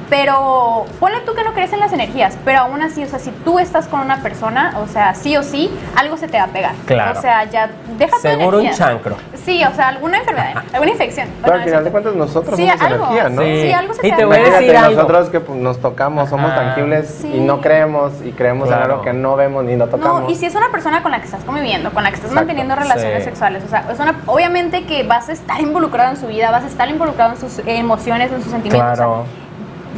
[0.08, 3.30] pero ponle tú que no crees en las energías, pero aún así, o sea, si
[3.30, 6.48] tú estás con una persona, o sea, sí o sí, algo se te va a
[6.48, 6.72] pegar.
[6.86, 7.18] Claro.
[7.18, 7.68] O sea, ya
[7.98, 9.16] deja tu Seguro un chancro.
[9.34, 11.28] Sí, o sea, alguna enfermedad, alguna infección.
[11.42, 13.04] Pero al final de cuentas nosotros Sí, somos algo.
[13.06, 13.42] energía, ¿no?
[13.42, 14.94] Sí, algo se Y te te va voy a decir algo.
[14.96, 16.60] nosotros que pues, nos tocamos, somos Ajá.
[16.64, 17.30] tangibles Sí.
[17.34, 18.84] y no creemos y creemos Claro.
[18.84, 20.22] en algo que no vemos ni no tocamos.
[20.22, 22.30] No, y si es una persona con la que estás conviviendo, con la que estás
[22.30, 22.46] Exacto.
[22.46, 23.24] manteniendo relaciones Sí.
[23.30, 26.64] sexuales, o sea, es una, obviamente que vas a estar involucrado en su vida, vas
[26.64, 28.92] a estar involucrado en sus emociones, en sus sentimientos.
[28.92, 29.24] o sea, Claro.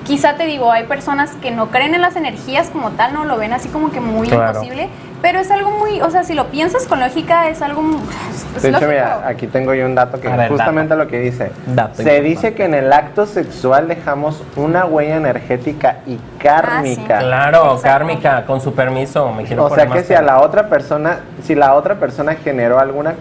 [0.05, 3.37] Quizá te digo, hay personas que no creen en las energías como tal, no lo
[3.39, 4.49] ven así como que muy Claro.
[4.53, 4.89] imposible,
[5.23, 8.01] pero es algo muy, o sea, si lo piensas con lógica, es algo muy-
[8.57, 8.91] es De hecho, lógico.
[8.91, 11.53] mira, aquí tengo yo un dato que A ver, justamente lo que dice.
[11.67, 17.19] Dato Se dice que en el acto sexual dejamos una huella energética y kármica.
[17.19, 17.83] Ah, Claro, Exacto.
[17.83, 20.69] kármica, con su permiso, me quiero O poner sea que más si a la otra
[20.69, 23.15] persona, si la otra persona generó alguna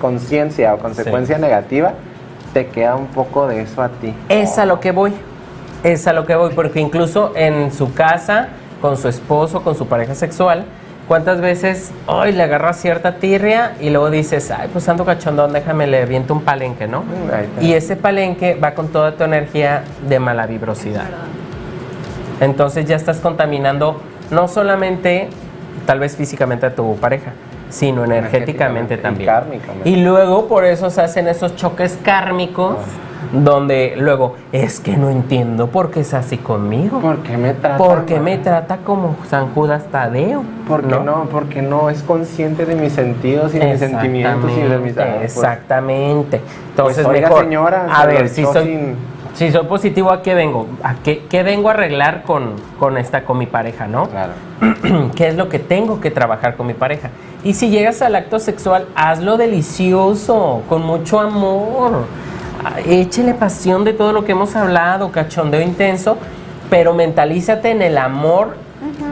[0.00, 1.92] conciencia o consecuencia negativa,
[2.52, 4.14] te queda un poco de eso a ti.
[4.28, 5.12] Es a lo que voy.
[5.82, 8.48] Es a lo que voy, porque incluso en su casa,
[8.80, 10.64] con su esposo, con su pareja sexual,
[11.08, 15.86] ¿Cuántas veces hoy le agarras cierta tirria y luego dices, ay, pues ando cachondón, déjame
[15.86, 17.00] le viento un palenque, ¿no?
[17.00, 17.62] Mm.
[17.62, 21.06] Y ese palenque va con toda tu energía de mala vibrosidad.
[22.42, 25.30] Entonces ya estás contaminando no solamente
[25.86, 27.32] tal vez físicamente a tu pareja,
[27.70, 29.30] sino energéticamente también.
[29.30, 29.88] kármicamente.
[29.88, 32.76] Y luego por eso se hacen esos choques kármicos
[33.32, 37.00] donde luego es que no entiendo por qué es así conmigo.
[37.00, 38.24] ¿Por qué me trata Porque mal?
[38.24, 40.42] me trata como San Judas Tadeo.
[40.66, 41.24] Porque no?
[41.30, 45.18] porque no es consciente de mis sentidos y de mis sentimientos y de mis Exactamente,
[45.18, 46.40] pues, Exactamente.
[46.70, 48.96] Entonces, Pues, oiga, señora, a ver, si soy, sin-
[49.34, 50.66] si soy positivo, ¿a qué vengo?
[50.82, 54.08] ¿A qué, qué vengo a arreglar con, con esta, con mi pareja, no?
[54.08, 54.32] Claro.
[55.14, 57.10] ¿Qué es lo que tengo que trabajar con mi pareja?
[57.44, 62.06] Y si llegas al acto sexual, hazlo delicioso, con mucho amor.
[62.64, 66.18] Ah, Échele pasión de todo lo que hemos hablado, cachondeo intenso,
[66.70, 68.56] pero mentalízate en el amor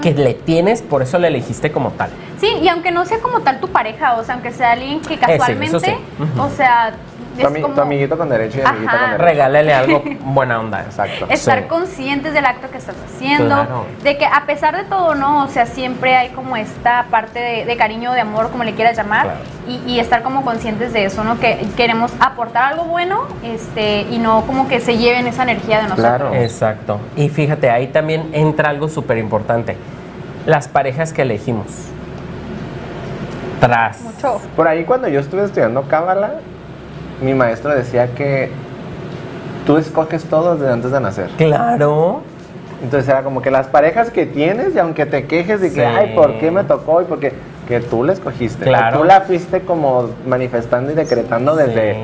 [0.03, 2.11] que le tienes, por eso le elegiste como tal.
[2.41, 5.15] Sí, y aunque no sea como tal tu pareja, o sea, aunque sea alguien que
[5.15, 5.95] Ese, casualmente, sí.
[6.39, 6.95] O sea,
[7.37, 8.99] Tu, es ami- como tu amiguito con derecho y amiguito Ajá.
[8.99, 9.25] con derecho.
[9.25, 10.81] Regálale algo buena onda.
[10.83, 11.27] Exacto.
[11.29, 11.65] estar Sí.
[11.69, 13.85] conscientes del acto que estás haciendo, Claro.
[14.03, 15.45] de que a pesar de todo, ¿no?
[15.45, 18.97] O sea, siempre hay como esta parte de, de cariño, de amor, como le quieras
[18.97, 19.39] llamar, Claro.
[19.69, 21.39] y, y estar como conscientes de eso, ¿no?
[21.39, 25.83] Que queremos aportar algo bueno este, y no como que se lleven esa energía de
[25.85, 26.07] nosotros.
[26.07, 26.35] Claro.
[26.35, 27.01] Exacto.
[27.17, 29.77] Y fíjate, ahí también entra algo súper importante.
[30.47, 31.67] Las parejas que elegimos.
[33.61, 34.01] Tras.
[34.03, 34.41] Mucho.
[34.55, 36.35] Por ahí cuando yo estuve estudiando Cábala,
[37.21, 38.51] mi maestro decía que
[39.67, 41.31] tú escoges todo desde antes de nacer.
[41.37, 42.21] Claro.
[42.83, 46.15] Entonces era como que las parejas que tienes y aunque te quejes de que, ay,
[46.15, 47.01] ¿por qué me tocó?
[47.01, 47.33] Y porque
[47.67, 48.65] que tú la escogiste.
[48.65, 48.99] Claro.
[48.99, 52.01] Tú la fuiste como manifestando y decretando desde, Sí.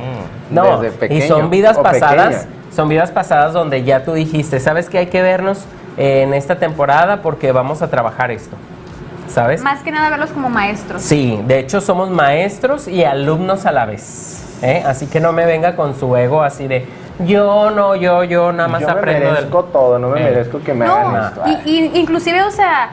[0.50, 1.24] No, desde pequeño.
[1.24, 2.56] y son vidas pasadas, pequeña.
[2.74, 5.64] son vidas pasadas donde ya tú dijiste, ¿sabes que hay que vernos
[5.96, 8.56] en esta temporada porque vamos a trabajar esto?
[9.28, 9.62] ¿Sabes?
[9.62, 11.00] Más que nada verlos como maestros.
[11.00, 14.44] Sí, de hecho somos maestros y alumnos a la vez.
[14.62, 14.82] ¿Eh?
[14.86, 16.86] Así que no me venga con su ego así de
[17.20, 20.24] yo no, yo, yo nada más Yo me aprendo del- merezco todo, no me Eh.
[20.24, 21.42] merezco que me No, hagan esto.
[21.44, 21.62] Ay.
[21.66, 22.90] y, y inclusive, o sea,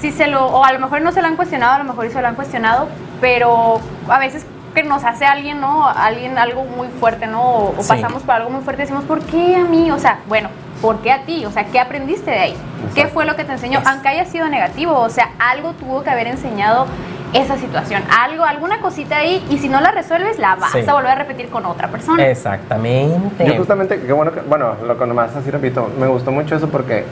[0.00, 2.06] si se lo, o a lo mejor no se lo han cuestionado, a lo mejor
[2.06, 2.88] sí se lo han cuestionado,
[3.20, 5.88] pero a veces que nos hace alguien, ¿no?
[5.88, 7.40] Alguien algo muy fuerte, ¿no?
[7.42, 7.88] O, o Sí.
[7.88, 9.90] pasamos por algo muy fuerte, decimos, ¿por qué a mí?
[9.90, 10.50] O sea, bueno,
[10.82, 11.46] ¿por qué a ti?
[11.46, 12.56] O sea, ¿qué aprendiste de ahí?
[12.94, 13.80] ¿Qué fue lo que te enseñó?
[13.86, 16.86] Aunque haya sido negativo, o sea, algo tuvo que haber enseñado
[17.36, 20.80] esa situación, algo, alguna cosita ahí, y si no la resuelves, la vas Sí.
[20.86, 22.26] a volver a repetir con otra persona.
[22.26, 23.46] Exactamente.
[23.46, 26.68] Yo justamente, qué bueno que, bueno, lo que nomás así repito, me gustó mucho eso
[26.68, 27.04] porque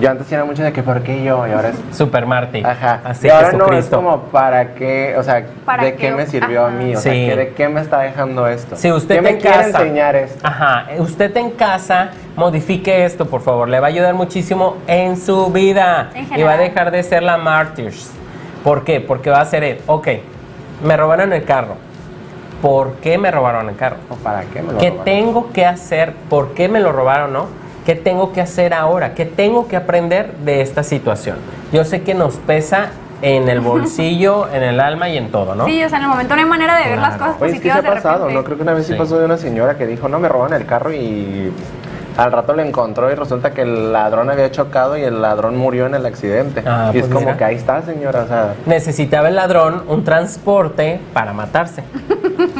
[0.00, 2.62] yo antes era mucho de que por qué yo y ahora es Super Marty.
[2.64, 3.00] Ajá.
[3.04, 6.08] Así y ahora no es como para qué, o sea, ¿Para de qué?
[6.08, 7.02] qué me sirvió a mí, o Sí.
[7.04, 8.76] sea, que de qué me está dejando esto.
[8.76, 10.40] Si usted ¿Qué me en quiere casa- enseñar esto?
[10.46, 15.46] Ajá, usted en casa modifique esto, por favor, le va a ayudar muchísimo en su
[15.52, 18.10] vida En y va a dejar de ser la martyrs.
[18.64, 19.00] ¿Por qué?
[19.00, 20.08] Porque va a ser, él, ok,
[20.82, 21.76] me robaron el carro.
[22.62, 23.96] ¿Por qué me robaron el carro?
[24.08, 25.04] ¿O para qué me lo ¿Qué robaron?
[25.04, 26.14] tengo que hacer?
[26.30, 27.46] ¿Por qué me lo robaron, no?
[27.84, 29.12] ¿Qué tengo que hacer ahora?
[29.14, 31.36] ¿Qué tengo que aprender de esta situación?
[31.72, 32.88] Yo sé que nos pesa
[33.20, 35.66] en el bolsillo, en el alma y en todo, ¿no?
[35.66, 37.60] Sí, o sea, en el momento no hay manera de ver las cosas Oye, es
[37.60, 38.30] que se positivas ha de pasado.
[38.30, 38.42] ¿no?
[38.44, 38.98] Creo que una vez sí, Sí.
[38.98, 41.52] pasó de una señora que dijo, no, me roban el carro y
[42.16, 45.86] al rato le encontró y resulta que el ladrón había chocado y el ladrón murió
[45.86, 46.62] en el accidente.
[46.66, 47.36] Ah, y es pues como mira.
[47.36, 48.54] que ahí está, señora, o sea...
[48.66, 51.82] Necesitaba el ladrón un transporte para matarse.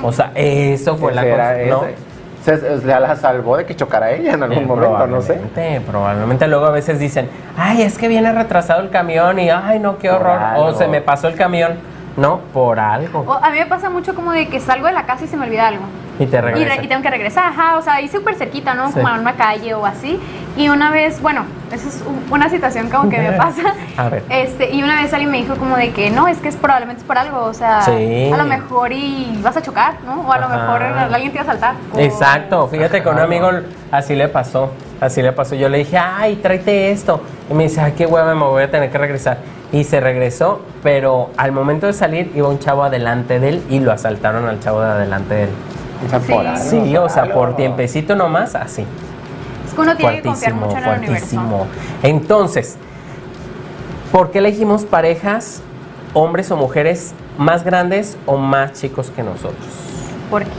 [0.02, 2.14] O sea, eso fue la ese cosa, ¿no?
[2.44, 5.40] Se, se la salvó de que chocara ella en algún Eh, momento, no sé.
[5.86, 9.96] probablemente, luego a veces dicen, ay, es que viene retrasado el camión y, ay, no,
[9.98, 10.38] qué horror.
[10.56, 11.78] O se me pasó el camión.
[12.16, 13.20] No, por algo.
[13.26, 15.36] O a mí me pasa mucho como de que salgo de la casa y se
[15.36, 15.82] me olvida algo.
[16.18, 16.76] Y te Y, regresa.
[16.76, 18.88] re- y tengo que regresar, ajá, o sea, ahí súper cerquita, ¿no?
[18.88, 18.94] Sí.
[18.94, 20.20] Como en una calle o así.
[20.56, 23.74] Y una vez, bueno, esa es un- una situación como que me pasa.
[23.96, 24.22] A ver.
[24.28, 27.00] Este, y una vez alguien me dijo como de que no, es que es probablemente
[27.02, 28.30] es por algo, o sea, Sí.
[28.32, 30.20] a lo mejor y vas a chocar, ¿no?
[30.20, 30.56] O a lo Ajá.
[30.56, 31.74] mejor alguien te va a saltar.
[31.92, 33.50] o- Exacto, fíjate que a un amigo
[33.90, 35.56] así le pasó, así le pasó.
[35.56, 37.20] Yo le dije, ay, tráete esto.
[37.50, 39.38] Y me dice, ay, qué hueva, me voy a tener que regresar.
[39.72, 43.80] Y se regresó, pero al momento de salir iba un chavo adelante de él y
[43.80, 45.50] lo asaltaron al chavo de adelante de él.
[46.06, 46.32] O sea, Sí.
[46.32, 47.34] por algo, Sí, o sea, algo.
[47.34, 48.84] por tiempecito nomás, así.
[49.66, 51.66] Es que uno tiene que confiar mucho en el universo.
[52.02, 52.76] Entonces,
[54.12, 55.62] ¿por qué elegimos parejas,
[56.12, 59.66] hombres o mujeres, más grandes o más chicos que nosotros?
[60.30, 60.50] Porque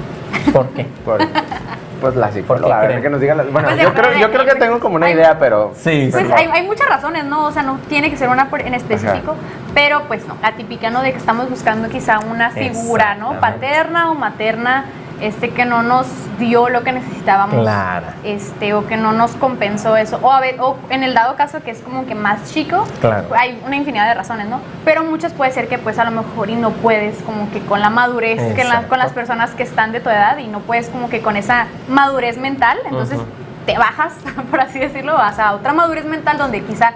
[0.52, 0.86] ¿Por qué?
[1.06, 1.20] Por-
[2.02, 3.36] pues la ¿Por qué psicóloga, a ver, que nos diga.
[3.36, 5.72] la- bueno, Pues, yo, creo, yo creo que tengo como una idea, pero.
[5.76, 6.34] Sí, Pues sí.
[6.36, 7.46] hay, hay muchas razones, ¿no?
[7.46, 9.36] O sea, no tiene que ser una por- en específico,
[9.74, 11.02] pero pues no, la típica, ¿no?
[11.02, 13.40] De que estamos buscando quizá una figura, ¿no?
[13.40, 14.86] Paterna o materna
[15.22, 16.08] este que no nos
[16.40, 18.08] dio lo que necesitábamos Claro.
[18.24, 21.62] este o que no nos compensó eso o a ver o en el dado caso
[21.64, 23.28] que es como que más chico Claro.
[23.38, 26.50] hay una infinidad de razones no pero muchas puede ser que pues a lo mejor
[26.50, 29.92] y no puedes como que con la madurez que la- con las personas que están
[29.92, 33.20] de tu edad y no puedes como que con esa madurez mental entonces
[33.66, 34.14] te bajas
[34.52, 36.94] por así decirlo vas a otra madurez mental donde quizá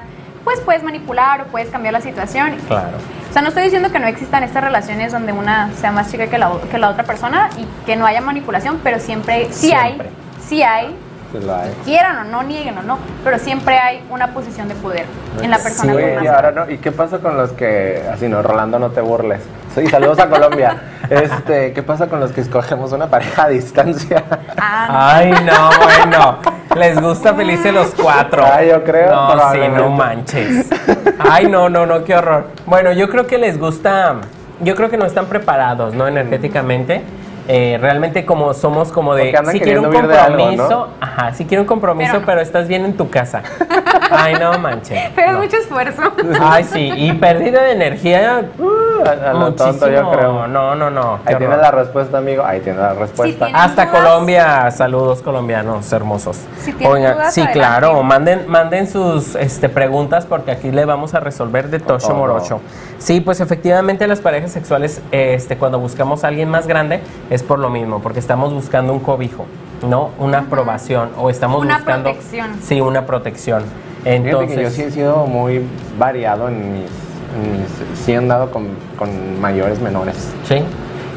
[0.50, 2.98] pues puedes manipular o puedes cambiar la situación Claro.
[3.30, 6.26] o sea, no estoy diciendo que no existan estas relaciones donde una sea más chica
[6.26, 10.08] que la, que la otra persona y que no haya manipulación, pero siempre, sí Siempre.
[10.08, 10.96] hay, sí hay,
[11.32, 11.72] Sí lo hay.
[11.86, 15.06] quieran o no, nieguen o no, pero siempre hay una posición de poder
[15.40, 15.94] en la persona.
[15.94, 19.02] Sí, y ahora no, ¿y qué pasa con los que, así no, Rolando, no te
[19.02, 19.42] burles?
[19.76, 20.82] Sí, saludos a Colombia.
[21.10, 24.24] Este, ¿qué pasa con los que escogemos una pareja a distancia?
[24.60, 26.38] Ah, Ay, no, bueno.
[26.80, 28.42] Les gusta felices los cuatro.
[28.46, 30.70] Ah, yo creo, No, sí, no manches.
[31.20, 32.46] Ay, no, no, no, qué horror.
[32.66, 34.16] Bueno, yo creo que les gusta.
[34.62, 36.08] Yo creo que no están preparados, ¿no?
[36.08, 37.02] Energéticamente.
[37.52, 40.88] Eh, realmente como somos como de si quiero un algo, compromiso, ¿no?
[41.02, 42.26] ajá, si quiero un compromiso, Pero no.
[42.28, 43.42] pero estás bien en tu casa.
[44.12, 45.10] Ay, no manches.
[45.16, 45.40] pero no.
[45.42, 46.02] es mucho esfuerzo.
[46.40, 48.46] Ay, sí, y pérdida de energía.
[48.60, 48.68] uh,
[49.04, 49.92] A- a lo tonto, muchísimo.
[49.92, 50.48] yo creo.
[50.48, 51.14] No, no, no.
[51.26, 51.62] Ahí tienes horror.
[51.62, 52.44] la respuesta, amigo.
[52.46, 53.46] Ahí tienes la respuesta.
[53.48, 53.98] tiene- Hasta dudas?
[54.00, 56.38] Colombia, saludos colombianos hermosos.
[56.60, 57.60] Si tienen Oigan, dudas, sí, adelante.
[57.60, 62.18] claro, manden, manden sus este, preguntas porque aquí le vamos a resolver de Tocho todo.
[62.18, 62.62] Morocho.
[63.00, 67.60] Sí, pues efectivamente las parejas sexuales, este, cuando buscamos a alguien más grande, es por
[67.60, 69.46] lo mismo, porque estamos buscando un cobijo,
[69.88, 70.10] ¿no?
[70.20, 72.10] Una aprobación, o estamos Una buscando...
[72.12, 72.48] protección.
[72.62, 73.64] Sí, una protección.
[74.06, 75.62] Entonces, que yo sí he sido muy
[75.98, 76.90] variado en mis...
[77.36, 80.34] en mis- sí he andado con, con mayores, menores.
[80.46, 80.64] sí.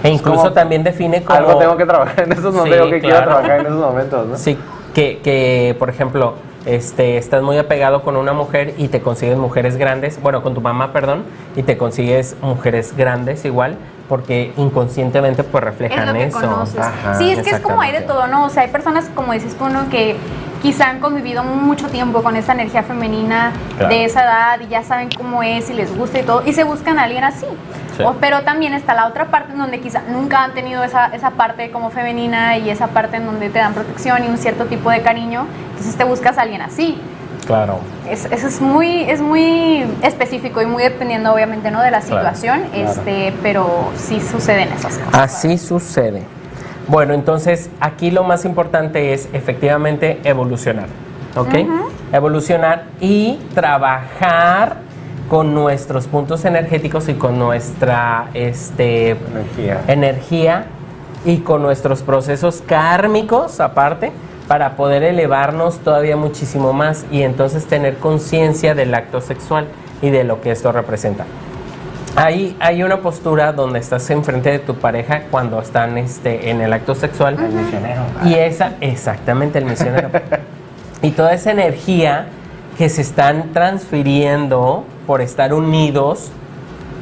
[0.04, 1.38] E incluso como- también define como...
[1.38, 2.64] Algo tengo que trabajar en esos momentos.
[2.64, 3.30] Sí, digo que quiero claro.
[3.30, 4.36] trabajar en esos momentos, ¿no?
[4.36, 4.58] Sí,
[4.94, 6.34] que, que, por ejemplo,
[6.66, 10.60] este, estás muy apegado con una mujer y te consigues mujeres grandes, bueno, con tu
[10.60, 11.22] mamá, perdón,
[11.54, 13.76] y te consigues mujeres grandes igual,
[14.12, 16.38] porque inconscientemente pues es reflejan lo que eso.
[16.38, 16.80] conoces.
[16.80, 18.44] Ajá, sí, es que es como hay de todo, ¿no?
[18.44, 19.88] O sea, hay personas, como dices tú, ¿no?
[19.88, 20.18] Que
[20.60, 23.88] quizá han convivido mucho tiempo con esa energía femenina Claro.
[23.88, 26.62] de esa edad y ya saben cómo es y les gusta y todo, y se
[26.64, 27.46] buscan a alguien así.
[27.96, 28.02] Sí.
[28.02, 31.30] O- pero también está la otra parte en donde quizá nunca han tenido esa, esa
[31.30, 34.90] parte como femenina y esa parte en donde te dan protección y un cierto tipo
[34.90, 37.00] de cariño, entonces te buscas a alguien así.
[37.46, 37.78] Claro.
[38.08, 41.80] Es- Eso es muy, es muy específico y muy dependiendo obviamente ¿no?
[41.82, 45.20] de la Claro, situación, este, pero sí suceden esas cosas.
[45.20, 46.22] Así sucede.
[46.88, 50.86] Bueno, entonces aquí lo más importante es efectivamente evolucionar,
[51.36, 51.54] ¿ok?
[52.12, 54.76] Evolucionar y trabajar
[55.30, 59.80] con nuestros puntos energéticos y con nuestra este, Energía.
[59.86, 60.64] energía
[61.24, 64.10] y con nuestros procesos kármicos aparte
[64.52, 69.64] para poder elevarnos todavía muchísimo más y entonces tener conciencia del acto sexual
[70.02, 71.24] y de lo que esto representa.
[72.16, 76.70] Ahí hay una postura donde estás enfrente de tu pareja cuando están este, en el
[76.70, 77.38] acto sexual.
[77.38, 78.02] misionero.
[78.26, 80.10] Y esa, exactamente, el misionero.
[81.00, 82.26] y toda esa energía
[82.76, 86.30] que se están transfiriendo por estar unidos,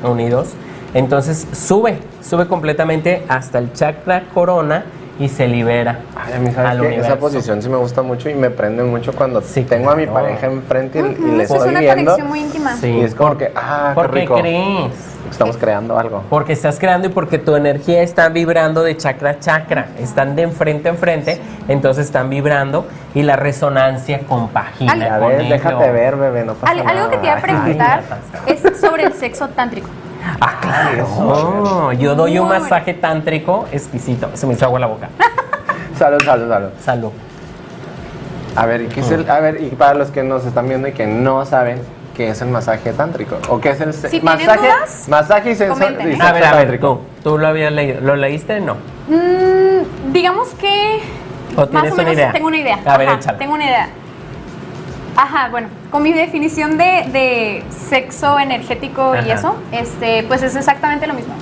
[0.05, 0.51] unidos,
[0.95, 4.85] entonces sube, sube completamente hasta el chakra corona
[5.21, 5.99] y se libera.
[6.17, 6.87] Ay, a mí, ¿sabes al qué?
[6.87, 7.11] universo.
[7.13, 10.07] Esa posición sí me gusta mucho y me prende mucho cuando Sí, tengo a mi
[10.07, 11.97] pareja enfrente y, y Ujú, le eso es estoy una viendo.
[12.05, 12.77] conexión muy íntima.
[12.77, 12.89] Sí.
[12.89, 14.35] Y es como que, ah, qué ¿Por qué rico.
[14.41, 14.93] crees?
[15.31, 16.25] Estamos creando algo.
[16.31, 19.89] Porque estás creando y porque tu energía está vibrando de chakra a chakra.
[20.01, 24.97] Están de enfrente a enfrente, entonces están vibrando y la resonancia compagina.
[24.97, 25.51] Ya con ello.
[25.51, 28.03] déjate ver, bebé, no pasa Al- algo que te iba a preguntar
[28.47, 29.89] Ay, es sobre el sexo tántrico.
[30.41, 31.93] Ah, claro.
[31.93, 34.31] Yo doy un masaje tántrico exquisito.
[34.35, 35.09] Se me hizo agua en la boca.
[35.99, 36.69] Salud, salud, salud.
[36.83, 37.11] Salud.
[38.57, 40.89] A ver, ¿y qué es el, a ver, y para los que nos están viendo
[40.89, 41.83] y que no saben
[42.17, 45.85] qué es el masaje tántrico o qué es el Si masaje, dudas, masaje y sensor,
[46.21, 47.01] A ver, a ver, tú.
[47.23, 48.01] ¿Tú lo habías leído?
[48.01, 48.61] ¿Lo leíste?
[48.61, 48.75] No.
[49.09, 51.01] Mm, digamos que
[51.57, 52.33] ¿O más tienes o una menos idea?
[52.33, 52.79] tengo una idea.
[52.87, 53.39] A ver, Ajá, échala.
[53.39, 53.89] Tengo una idea.
[55.17, 61.07] Ajá, bueno, con mi definición de, de sexo energético y eso, este, pues es exactamente
[61.07, 61.35] lo mismo.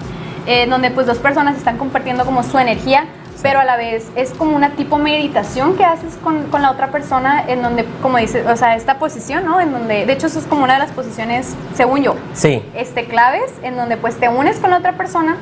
[0.47, 3.05] Eh, donde pues dos personas están compartiendo como su energía,
[3.43, 6.89] pero a la vez es como una tipo meditación que haces con, con la otra
[6.89, 9.61] persona, en donde, como dices, o sea, esta posición, ¿no?
[9.61, 12.63] En donde, de hecho, eso es como una de las posiciones, según yo, Sí.
[12.75, 15.37] este, claves en donde pues te unes con la otra persona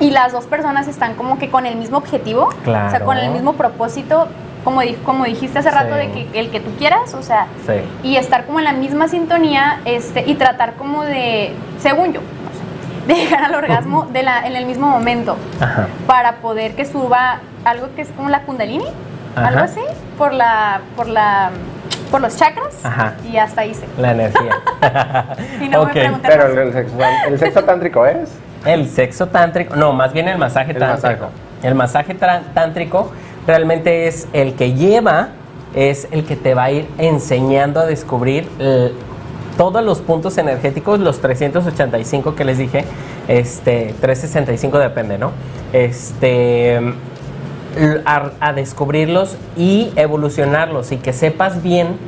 [0.00, 3.04] y las dos personas están como que con el mismo objetivo, o sea, Claro.
[3.04, 4.26] con el mismo propósito,
[4.64, 6.06] como, di- como dijiste hace rato, Sí.
[6.06, 7.74] de que el que tú quieras, o sea, Sí.
[8.02, 12.26] y estar como en la misma sintonía este, y tratar como de, según yo, no
[13.06, 15.88] sé, de llegar al orgasmo de la, en el mismo momento Ajá.
[16.06, 18.84] para poder que suba algo que es como la kundalini,
[19.36, 19.48] Ajá.
[19.48, 19.80] algo así,
[20.18, 21.50] por la, por la,
[22.10, 23.14] por los chakras Ajá.
[23.30, 23.86] y hasta ahí se.
[24.00, 24.56] La energía.
[25.60, 25.92] Y no me Ok.
[25.92, 26.96] pregunten Pero el, el sexo,
[27.28, 28.30] el sexo tántrico es
[28.64, 31.26] El sexo tántrico, no, más bien el masaje El tántrico.
[31.26, 31.66] masaje.
[31.68, 32.14] El masaje
[32.54, 33.12] tántrico
[33.46, 35.30] realmente es el que lleva,
[35.74, 38.48] es el que te va a ir enseñando a descubrir
[39.56, 42.84] todos los puntos energéticos, los 385 que les dije,
[43.28, 45.32] este, 365 depende, ¿no?
[45.72, 46.80] Este,
[48.04, 51.98] a, a descubrirlos y evolucionarlos y que sepas bien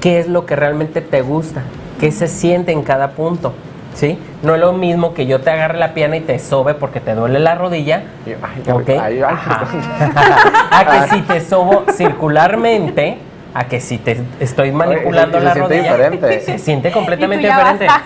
[0.00, 1.62] qué es lo que realmente te gusta,
[2.00, 3.52] qué se siente en cada punto,
[3.96, 4.18] ¿sí?
[4.42, 7.14] No es lo mismo que yo te agarre la pierna y te sobe porque te
[7.14, 9.22] duele la rodilla, ay,
[10.70, 13.18] a que si te sobo circularmente,
[13.54, 16.40] a que si te estoy manipulando y se la siente rodilla, diferente.
[16.44, 17.86] se siente completamente ya diferente.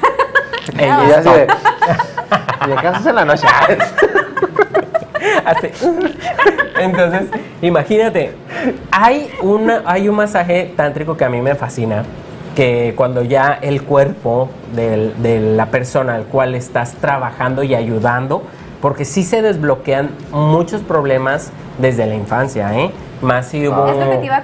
[0.73, 1.47] Y es así de,
[2.69, 3.47] ¿Y haces en la noche?
[5.45, 5.69] Así.
[6.79, 7.23] Entonces,
[7.61, 8.35] imagínate,
[8.93, 12.05] hay, una, hay un masaje tántrico que a mí me fascina,
[12.55, 18.43] que cuando ya el cuerpo del- de la persona al cual estás trabajando y ayudando,
[18.81, 22.91] porque sí se desbloquean muchos problemas desde la infancia, ¿eh?
[23.23, 23.85] Más si hubo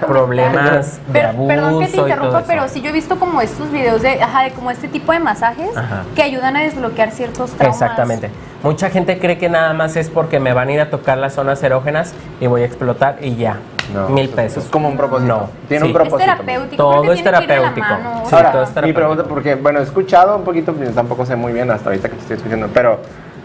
[0.07, 3.71] problemas de Pero- abuso perdón que te interrumpa, pero sí yo he visto como estos
[3.71, 6.03] videos de, ajá, de como este tipo de masajes Ajá.
[6.15, 7.81] que ayudan a desbloquear ciertos traumas.
[7.81, 8.29] Exactamente.
[8.61, 11.33] Mucha gente cree que nada más es porque me van a ir a tocar las
[11.33, 13.57] zonas erógenas y voy a explotar y ya.
[13.93, 14.63] No, Mil es- pesos.
[14.65, 15.27] es como un propósito.
[15.27, 15.49] No.
[15.67, 15.91] Tiene un Sí.
[15.91, 16.31] Es propósito.
[16.31, 16.75] terapéutico.
[16.83, 17.87] Todo es terapéutico.
[18.25, 18.93] Sí, Ahora, todo es mi terapéutico.
[18.99, 22.15] pregunta, porque, bueno, he escuchado un poquito, pero tampoco sé muy bien hasta ahorita que
[22.15, 22.99] te estoy escuchando, pero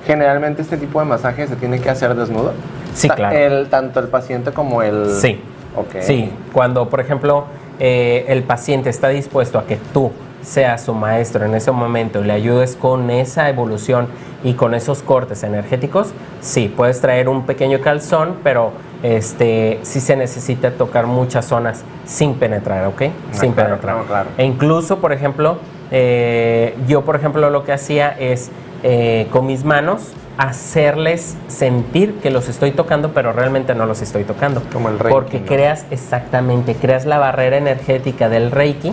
[0.07, 2.53] generalmente este tipo de masaje se tiene que hacer desnudo.
[2.95, 3.37] Sí, claro.
[3.37, 5.11] El, tanto el paciente como el...
[5.11, 5.41] Sí.
[5.77, 6.03] Ok.
[6.03, 7.45] Sí, cuando por ejemplo
[7.81, 10.11] eh, el paciente está dispuesto a que tú
[10.43, 14.09] seas su maestro en ese momento y le ayudes con esa evolución
[14.45, 16.09] y con esos cortes energéticos,
[16.41, 18.73] sí, puedes traer un pequeño calzón, pero
[19.03, 23.03] este sí se necesita tocar muchas zonas sin penetrar, ¿ok?
[23.33, 23.97] sin claro, penetrar.
[23.97, 24.31] no, claro.
[24.39, 25.59] E incluso, por ejemplo,
[25.91, 28.51] eh, yo por ejemplo lo que hacía es
[28.83, 34.25] eh, con mis manos hacerles sentir que los estoy tocando, pero realmente no los estoy
[34.25, 34.63] tocando.
[34.73, 35.47] Como el Reiki, Porque ¿no?
[35.47, 38.93] creas exactamente, creas la barrera energética del Reiki,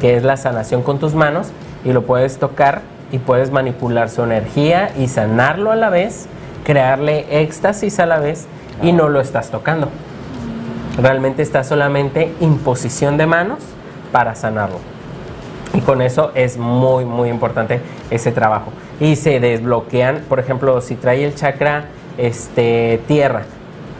[0.00, 1.48] que es la sanación con tus manos,
[1.84, 2.82] y lo puedes tocar
[3.12, 6.26] y puedes manipular su energía y sanarlo a la vez,
[6.64, 8.46] crearle éxtasis a la vez,
[8.82, 9.88] y no lo estás tocando.
[11.00, 13.58] Realmente está solamente imposición de manos
[14.12, 14.78] para sanarlo.
[15.72, 18.72] Y con eso es muy, muy importante ese trabajo.
[18.98, 21.84] Y se desbloquean, por ejemplo, si trae el chakra
[22.18, 23.42] este, tierra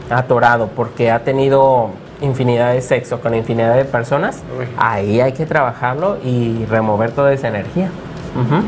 [0.09, 4.67] atorado porque ha tenido infinidad de sexo con infinidad de personas, Uy.
[4.77, 7.89] ahí hay que trabajarlo y remover toda esa energía.
[8.35, 8.61] Ujú.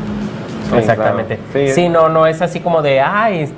[0.70, 1.36] Sí, Exactamente.
[1.52, 1.68] claro.
[1.68, 1.72] Sí.
[1.74, 3.52] Sí, no, no es así como de, ay,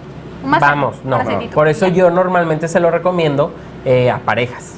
[0.61, 1.18] Vamos, no.
[1.55, 1.94] Por eso Ya.
[1.94, 3.53] yo normalmente se lo recomiendo
[3.84, 4.74] eh, a parejas.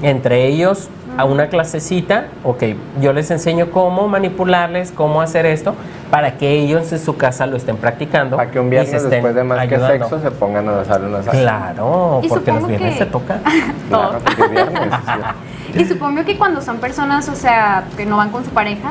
[0.00, 2.62] Entre ellos, a una clasecita, ok,
[3.00, 5.74] yo les enseño cómo manipularles, cómo hacer esto,
[6.12, 8.36] para que ellos en su casa lo estén practicando.
[8.36, 10.84] Para que un y se viernes estén después de más que sexo se pongan a
[10.84, 11.40] darle una salsa.
[11.40, 13.38] Claro, Y porque los viernes que- se toca.
[13.88, 14.94] Claro, porque es viernes.
[15.74, 15.80] sí.
[15.80, 18.90] Y supongo que cuando son personas, o sea, que no van con su pareja,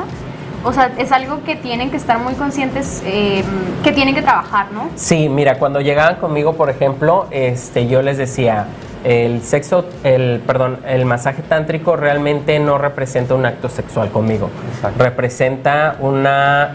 [0.64, 3.43] o sea, es algo que tienen que estar muy conscientes, eh,
[3.84, 4.89] que tienen que trabajar, ¿no?
[4.95, 8.68] Sí, mira, cuando llegaban conmigo, por ejemplo, este, yo les decía,
[9.03, 14.49] el sexo, el, perdón, el masaje tántrico realmente no representa un acto sexual conmigo.
[14.76, 15.03] Exacto.
[15.03, 16.28] Representa un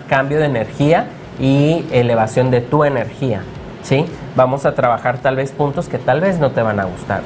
[0.09, 1.07] cambio de energía
[1.41, 3.43] y elevación de tu energía,
[3.83, 4.07] ¿sí?
[4.37, 7.23] Vamos a trabajar tal vez puntos que tal vez no te van a gustar,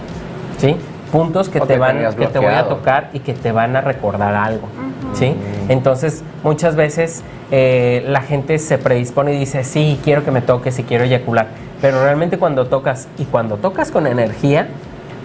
[0.59, 0.77] ¿sí?
[1.13, 3.77] Puntos que O te que van, que te voy a tocar y que te van
[3.77, 4.69] a recordar algo,
[5.15, 5.37] ¿sí?
[5.69, 10.79] Entonces, muchas veces eh, la gente se predispone y dice, sí, quiero que me toques
[10.79, 11.47] y quiero eyacular.
[11.81, 14.67] Pero realmente cuando tocas y cuando tocas con energía,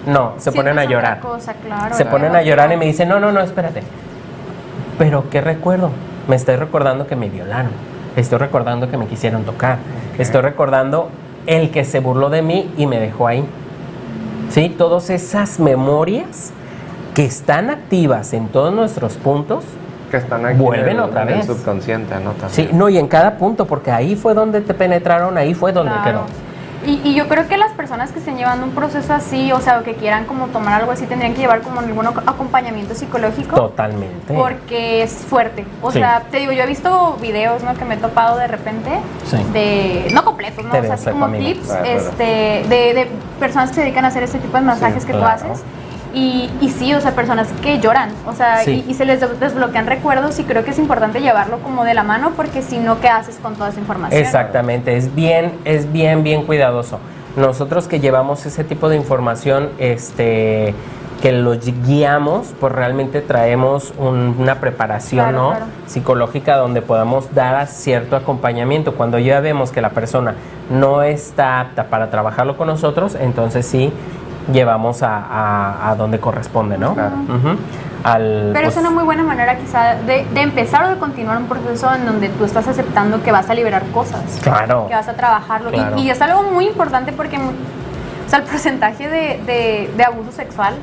[0.05, 1.19] no, se Sí, ponen a llorar.
[1.19, 2.17] cosa, claro, se claro.
[2.17, 3.81] ponen a llorar y me dicen, no, no, no, espérate.
[4.97, 5.89] Pero ¿qué recuerdo?
[6.27, 7.71] Me estoy recordando que me violaron.
[8.15, 9.77] Estoy recordando que me quisieron tocar.
[10.17, 11.09] Estoy recordando
[11.47, 13.43] el que se burló de mí y me dejó ahí.
[14.51, 14.69] ¿Sí?
[14.77, 16.51] Todas esas memorias
[17.15, 19.63] que están activas en todos nuestros puntos,
[20.09, 21.45] Que están aquí Vuelven en el, otra en el vez.
[21.45, 22.31] subconsciente, ¿no?
[22.31, 22.49] También.
[22.51, 25.91] sí, no, y en cada punto, porque ahí fue donde te penetraron, ahí fue donde
[25.93, 26.03] Claro.
[26.25, 26.50] quedó.
[26.85, 29.79] Y, y yo creo que las personas que estén llevando un proceso así, o sea,
[29.79, 33.55] o que quieran como tomar algo así, tendrían que llevar como algún ac- acompañamiento psicológico.
[33.55, 34.33] Totalmente.
[34.33, 35.65] Porque es fuerte.
[35.81, 35.99] O Sí.
[35.99, 37.75] sea, te digo, yo he visto videos, ¿no?
[37.75, 38.89] Que me he topado de repente.
[39.29, 39.37] Sí.
[39.53, 40.07] De.
[40.13, 40.71] No completos, ¿no?
[40.71, 41.99] Te O sea, así como clips Claro, claro.
[41.99, 43.07] este, de, de
[43.39, 45.39] personas que se dedican a hacer este tipo de masajes que claro.
[45.39, 45.63] tú haces.
[46.13, 48.83] Y, y sí, o sea, personas que lloran, o sea, Sí.
[48.85, 51.93] y, y se les des- desbloquean recuerdos y creo que es importante llevarlo como de
[51.93, 54.21] la mano porque si no, ¿qué haces con toda esa información?
[54.21, 56.99] Exactamente, es bien, es bien, bien cuidadoso.
[57.37, 60.75] Nosotros que llevamos ese tipo de información, este,
[61.21, 65.49] que los guiamos, pues realmente traemos un- una preparación Claro, ¿no?
[65.51, 65.65] claro.
[65.85, 68.95] psicológica donde podamos dar a cierto acompañamiento.
[68.95, 70.33] Cuando ya vemos que la persona
[70.71, 73.93] no está apta para trabajarlo con nosotros, entonces sí
[74.51, 76.93] llevamos a, a- a donde corresponde, ¿no?
[76.93, 77.11] Claro.
[78.03, 81.37] Al, Pero pues, es una muy buena manera quizá de, de empezar o de continuar
[81.37, 84.21] un proceso en donde tú estás aceptando que vas a liberar cosas.
[84.41, 84.87] Claro.
[84.87, 85.69] Que vas a trabajarlo.
[85.69, 85.97] Y- Claro.
[85.99, 90.73] Y, es algo muy importante porque o sea, el porcentaje de, de- de abuso sexual,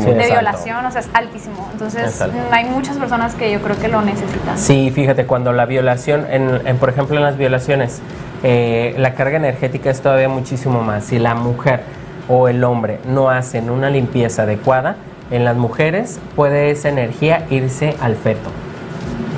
[0.00, 1.68] Sí, de violación, o sea, es altísimo.
[1.72, 4.56] Entonces, mm, hay muchas personas que yo creo que lo necesitan.
[4.56, 8.00] Sí, fíjate, cuando la violación, en, en, por ejemplo en las violaciones,
[8.42, 11.04] eh, la carga energética es todavía muchísimo más.
[11.04, 11.82] Si la mujer
[12.28, 14.96] o el hombre no hacen una limpieza adecuada,
[15.30, 18.50] en las mujeres puede esa energía irse al feto.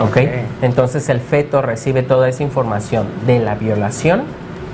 [0.00, 0.16] ¿Ok?
[0.16, 0.18] Ok.
[0.62, 4.22] Entonces el feto recibe toda esa información de la violación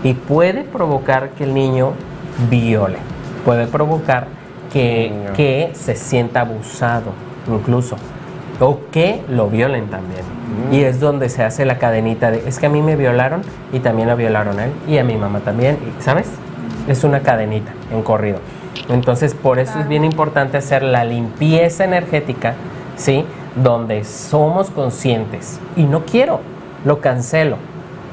[0.02, 1.92] y puede provocar que el niño
[2.50, 2.98] viole.
[3.44, 4.26] Puede provocar
[4.72, 7.12] que, que se sienta abusado,
[7.48, 7.96] incluso.
[8.60, 10.22] O que lo violen también.
[10.70, 10.74] Mm.
[10.74, 13.42] Y es donde se hace la cadenita de, es que a mí me violaron
[13.72, 16.26] y también lo violaron a él y a mi mamá también, ¿sabes?
[16.89, 18.39] Es una cadenita en corrido.
[18.89, 22.55] Entonces, por eso es bien importante hacer la limpieza energética,
[22.97, 23.24] ¿sí?
[23.57, 25.61] Donde somos conscientes.
[25.76, 26.41] Y no quiero,
[26.85, 27.57] lo cancelo.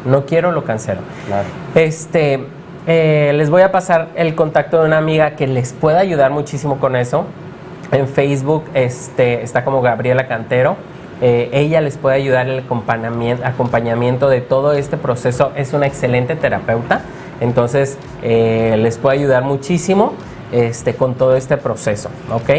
[0.05, 1.01] No quiero, lo cancelo.
[1.27, 1.47] Claro.
[1.75, 2.45] Este,
[2.87, 6.79] eh, les voy a pasar el contacto de una amiga que les puede ayudar muchísimo
[6.79, 7.25] con eso.
[7.91, 10.77] En Facebook este, está como Gabriela Cantero.
[11.21, 15.51] Eh, ella les puede ayudar el acompañamiento, acompañamiento de todo este proceso.
[15.55, 17.01] Es una excelente terapeuta.
[17.41, 20.13] Entonces, eh, les puede ayudar muchísimo
[20.51, 22.09] este, con todo este proceso.
[22.31, 22.49] ¿Ok?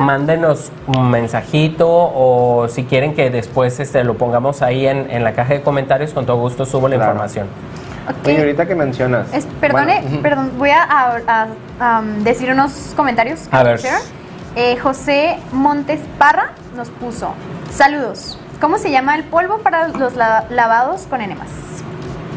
[0.00, 5.32] Mándenos un mensajito o si quieren que después este, lo pongamos ahí en, en la
[5.32, 7.12] caja de comentarios, con todo gusto subo la Claro.
[7.12, 7.46] información.
[8.08, 8.26] Ok.
[8.26, 9.32] Oye, ahorita que mencionas.
[9.32, 11.46] Es- perdone, bueno, perdón, voy a, a-
[11.80, 13.48] a, um, decir unos comentarios.
[13.50, 13.78] A ver.
[13.78, 14.00] share.
[14.56, 17.28] Eh, José Montes Parra nos puso,
[17.72, 21.48] saludos, ¿cómo se llama el polvo para los la- lavados con enemas?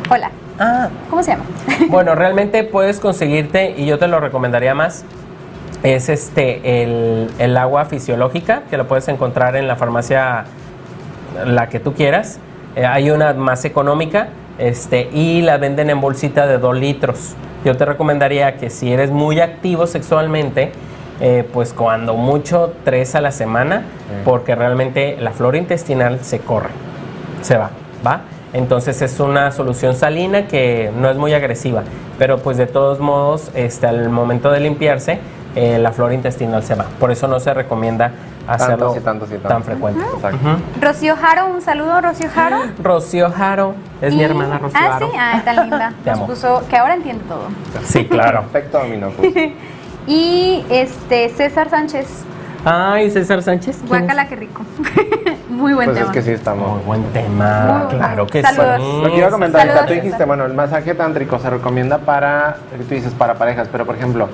[0.09, 1.43] Hola, Ah, ¿cómo se llama?
[1.89, 5.03] bueno, realmente puedes conseguirte, y yo te lo recomendaría más,
[5.83, 10.45] es este el, el agua fisiológica, que lo puedes encontrar en la farmacia,
[11.45, 12.39] la que tú quieras.
[12.75, 17.35] Eh, hay una más económica, este, y la venden en bolsita de 2 litros.
[17.63, 20.71] Yo te recomendaría que si eres muy activo sexualmente,
[21.19, 23.83] eh, pues cuando mucho tres a la semana,
[24.25, 26.69] porque realmente la flora intestinal se corre
[27.45, 27.69] se va,
[28.05, 28.21] ¿va?
[28.55, 31.83] Entonces es una solución salina que no es muy agresiva,
[32.17, 35.19] pero pues de todos modos, este, al momento de limpiarse,
[35.55, 36.85] eh, la flora intestinal se va.
[36.97, 38.11] Por eso no se recomienda
[38.47, 39.49] hacerlo Tantos y tantos y tantos.
[39.51, 40.01] tan frecuente.
[40.15, 40.37] Exacto.
[40.37, 40.57] Ujú.
[40.81, 42.57] Rocío Jaro, un saludo, Rocío Jaro.
[42.81, 45.11] Rocío Jaro, es mi hermana Rocío Ah, Jaro.
[45.11, 45.93] sí, ah, tan linda.
[46.05, 46.27] Te Nos amo.
[46.27, 47.47] puso que ahora entiende todo.
[47.83, 48.43] Sí, claro.
[48.43, 49.09] Perfecto, dominó.
[49.09, 49.33] pues.
[50.07, 52.07] Y este César Sánchez,
[52.65, 53.75] Ay, César Sánchez.
[53.77, 53.89] ¿quién es?
[53.89, 54.63] guácala, qué rico.
[55.49, 56.13] Muy buen Pues es tema.
[56.13, 56.77] que sí estamos.
[56.77, 58.81] Muy buen tema, Muy claro que Saludos.
[58.81, 59.01] sí.
[59.03, 60.27] Lo que iba a comentar Saludos, tú dijiste, César.
[60.27, 62.57] bueno, el masaje tántrico se recomienda para,
[62.89, 64.27] tú dices para parejas, pero por ejemplo,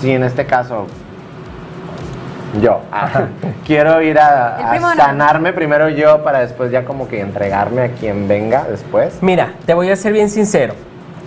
[0.00, 0.86] si en este caso
[2.62, 3.24] yo ah,
[3.66, 4.94] quiero ir a, no.
[4.94, 9.18] sanarme primero yo para después ya como que entregarme a quien venga después.
[9.20, 10.74] Mira, te voy a ser bien sincero.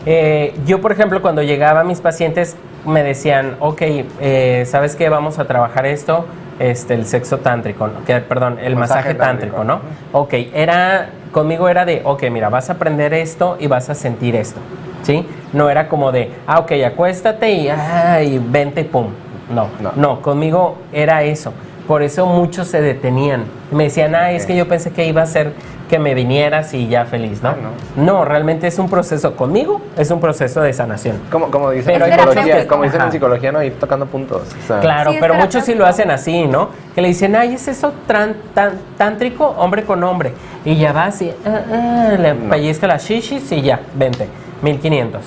[0.06, 2.56] Eh, yo, por ejemplo, cuando llegaba a mis pacientes,
[2.88, 3.82] me decían, ok,
[4.22, 5.10] eh, ¿sabes qué?
[5.10, 6.26] Vamos a trabajar esto,
[6.60, 8.04] este, el sexo tántrico, ¿no?
[8.06, 9.64] que, perdón, el masaje, Masaje tántrico, tántrico.
[9.64, 10.20] ¿no?
[10.20, 14.36] Ok, era, conmigo era de, ok, mira, vas a aprender esto y vas a sentir
[14.36, 14.60] esto,
[15.04, 15.28] ¿sí?
[15.54, 19.08] No era como de, ah, ok, acuéstate y, ay, vente y pum.
[19.54, 20.22] No, no, No.
[20.22, 21.54] conmigo era eso.
[21.88, 23.46] Por eso muchos se detenían.
[23.72, 25.54] Me decían, ah, es que yo pensé que iba a ser
[25.90, 27.50] que me vinieras y ya feliz, ¿no?
[27.50, 27.56] Ah,
[27.96, 31.20] No, realmente es un proceso conmigo, es un proceso de sanación.
[31.32, 34.42] Como, como dicen Pero en psicología, como dicen en psicología, no ir tocando puntos.
[34.64, 36.70] o sea, Claro, Sí, pero muchos sí lo hacen así, ¿no?
[36.94, 40.34] Que le dicen, ay, ¿es eso tran- tan- tántrico, hombre con hombre?
[40.66, 42.50] Y ya vas y ah, ah, le No.
[42.50, 44.28] pellizca las shishis y ya, vente,
[44.62, 45.22] 1500.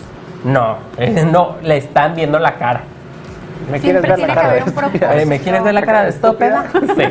[0.44, 0.76] No,
[1.32, 2.82] no, le están viendo la cara.
[3.70, 4.52] ¿Me quieres ver la cara
[5.14, 6.66] de ¿Me quieres ver la cara de estúpida?
[6.72, 7.04] Sí.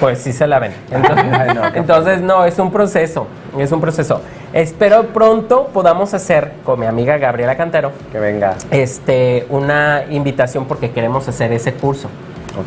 [0.00, 0.72] Pues sí se la ven.
[0.90, 3.26] Entonces, Ay, no, entonces, no, es un proceso.
[3.58, 4.22] Es un proceso.
[4.52, 8.54] Espero pronto podamos hacer con mi amiga Gabriela Cantero Que venga.
[8.70, 12.08] este, una invitación porque queremos hacer ese curso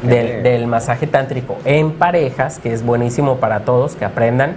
[0.03, 4.55] del masaje tántrico en parejas, que es buenísimo para todos, que aprendan,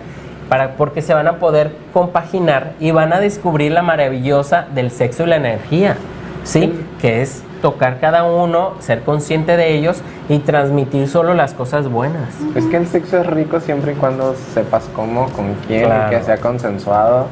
[0.49, 5.25] para, porque se van a poder compaginar y van a descubrir la maravillosa del sexo
[5.25, 5.97] y la energía,
[6.45, 6.79] ¿sí?
[7.01, 9.99] Que es tocar cada uno, ser consciente de ellos
[10.29, 12.29] y transmitir solo las cosas buenas.
[12.55, 16.13] Es que el sexo es rico siempre y cuando sepas cómo, con quién, Claro.
[16.13, 17.27] y que sea consensuado.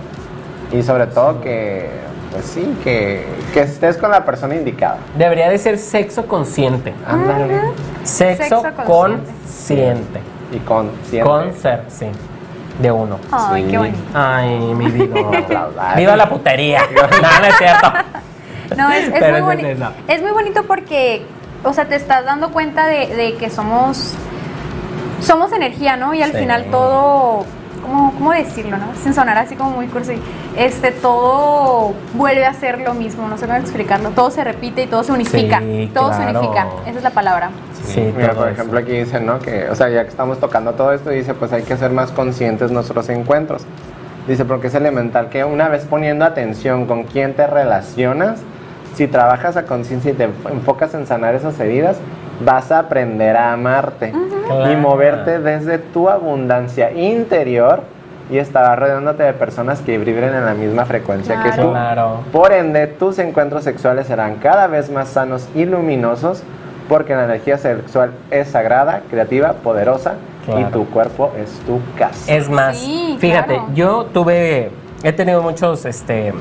[0.73, 1.91] Y sobre todo que
[2.33, 4.97] Pues sí, que, que estés con la persona indicada.
[5.19, 6.95] Debería de ser sexo consciente.
[7.07, 7.61] Ándale.
[8.05, 10.21] Sexo, Sexo consciente.
[10.51, 11.29] Y consciente.
[11.29, 12.07] Con ser, sí.
[12.81, 13.19] De uno.
[13.31, 13.71] Ay, Sí.
[13.71, 13.99] qué bonito.
[14.15, 15.15] Ay, mi vida.
[15.97, 16.81] Viva la putería.
[16.95, 17.93] No, no es cierto.
[18.77, 19.79] No, es, es Pero muy es.
[20.09, 21.23] Es muy bonito porque,
[21.65, 24.15] o sea, te estás dando cuenta de, de que somos,
[25.21, 26.15] somos energía, ¿no?
[26.15, 26.39] Y al Sí.
[26.39, 27.45] final todo,
[27.83, 28.87] ¿cómo, ¿cómo decirlo, no?
[29.03, 30.15] Sin sonar así como muy cursi.
[30.57, 34.11] Este, todo vuelve a ser lo mismo, no sé cómo explicarlo.
[34.11, 35.61] Todo se repite y todo se unifica.
[35.61, 36.39] Sí, todo se claro.
[36.41, 36.67] unifica.
[36.87, 37.51] Esa es la palabra.
[37.85, 38.55] Sí, Mira, todo por eso.
[38.61, 39.39] ejemplo, aquí dice, ¿no?
[39.39, 42.11] Que, o sea, ya que estamos tocando todo esto, dice, pues hay que ser más
[42.13, 43.63] conscientes nuestros encuentros.
[44.29, 48.39] Dice, porque es elemental que una vez poniendo atención con quién te relacionas,
[48.95, 51.97] si trabajas a conciencia y te enfocas en sanar esas heridas,
[52.45, 54.79] vas a aprender a amarte y Claro.
[54.79, 57.83] moverte desde tu abundancia interior
[58.31, 61.63] y estarás rodeándote de personas que vibren en la misma frecuencia que Claro.
[61.65, 61.71] tú.
[61.71, 62.17] Claro.
[62.33, 66.43] Por ende, tus encuentros sexuales serán cada vez más sanos y luminosos
[66.89, 70.69] porque la energía sexual es sagrada, creativa, poderosa y Claro.
[70.71, 72.33] tu cuerpo es tu casa.
[72.33, 73.69] Es más, Sí, fíjate, claro.
[73.75, 74.71] yo tuve,
[75.03, 76.33] he tenido muchos este,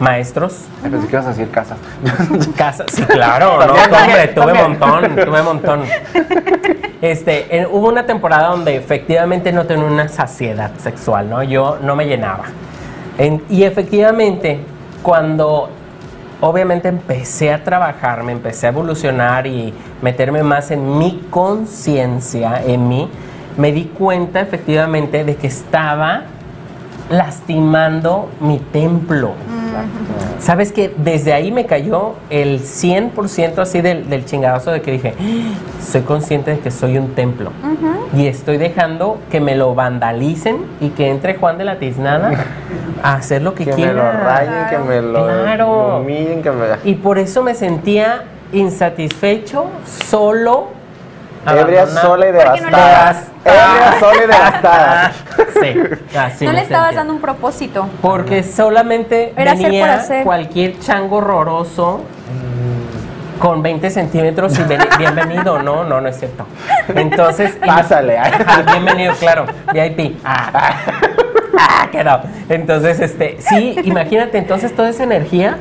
[0.00, 0.64] maestros.
[0.84, 1.76] Ay, pensé que ibas a decir casa.
[2.56, 4.78] Casa, sí, claro, no, hombre, tuve también.
[4.78, 5.82] montón, tuve montón.
[7.00, 11.42] Este, en- hubo una temporada donde efectivamente no tenía una saciedad sexual, ¿no?
[11.42, 12.44] Yo no me llenaba.
[13.18, 14.60] En- y efectivamente,
[15.02, 15.70] cuando
[16.40, 19.72] obviamente empecé a trabajar, me empecé a evolucionar y
[20.02, 23.08] meterme más en mi conciencia, en mí,
[23.56, 26.22] me di cuenta efectivamente de que estaba
[27.10, 29.32] lastimando mi templo.
[30.40, 35.14] ¿Sabes que Desde ahí me cayó el 100% así del, del chingadazo de que dije,
[35.18, 37.50] "Ah, soy consciente de que soy un templo.
[38.16, 42.32] Y estoy dejando que me lo vandalicen y que entre Juan de la Tiznada
[43.02, 43.92] a hacer lo que, Que me quiera.
[43.92, 45.98] lo rayen, que me lo Claro.
[45.98, 46.66] humillen, que me...
[46.84, 49.66] Y por eso me sentía insatisfecho,
[50.08, 50.77] solo.
[51.56, 52.08] Ebria, abandonado.
[52.08, 53.12] sola y no devastada.
[53.12, 55.12] dabas- Ebria, sola y devastada.
[55.60, 55.74] Sí,
[56.16, 57.88] así no le estabas dando un propósito.
[58.00, 60.22] Porque solamente Era hacer por venía hacer.
[60.24, 62.02] cualquier chango horroroso
[63.40, 65.60] con 20 centímetros y ven- bienvenido.
[65.62, 66.44] No, no, no es cierto.
[66.94, 67.56] Entonces.
[67.64, 68.18] Pásale.
[68.70, 69.46] Bienvenido, claro.
[69.72, 70.16] VIP.
[70.24, 70.74] Ah,
[71.58, 72.20] ah, que no.
[72.48, 75.58] Entonces, este, sí, imagínate, entonces toda esa energía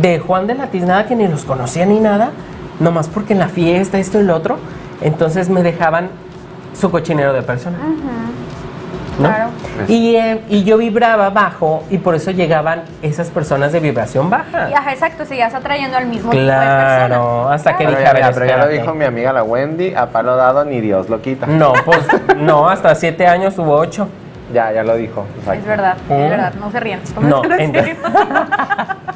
[0.00, 2.30] de Juan de la Tiznada que ni los conocía ni nada,
[2.80, 4.58] nomás porque en la fiesta, esto y lo otro,
[5.04, 6.08] entonces me dejaban
[6.74, 7.78] su cochinero de persona.
[9.16, 9.28] ¿no?
[9.28, 9.50] Claro.
[9.86, 14.68] Y, eh, y yo vibraba bajo y por eso llegaban esas personas de vibración baja.
[14.70, 17.54] Y, ajá, exacto, seguías atrayendo al mismo tipo de Claro, persona.
[17.54, 19.44] hasta que Pero, dije, ya, a ver, mira, pero ya lo dijo mi amiga la
[19.44, 21.46] Wendy, a palo dado ni Dios lo quita.
[21.46, 22.04] No, pues
[22.38, 24.08] no, hasta siete años hubo ocho.
[24.52, 25.26] Ya, ya lo dijo.
[25.38, 25.60] exacto.
[25.60, 26.24] Es verdad, ¿Eh?
[26.24, 27.00] es verdad, no se rían.
[27.20, 27.42] No.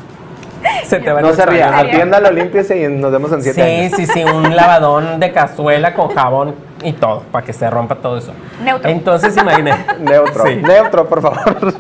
[0.85, 3.93] Se te van No se ría, atiéndalo, límpiese y nos vemos en siete Sí, años.
[3.97, 8.19] sí, sí, un lavadón de cazuela con jabón y todo, para que se rompa todo
[8.19, 8.33] eso.
[8.63, 8.91] Neutro.
[8.91, 9.95] Entonces, imagínate.
[10.01, 10.57] Neutro, Sí.
[10.57, 11.73] neutro, por favor.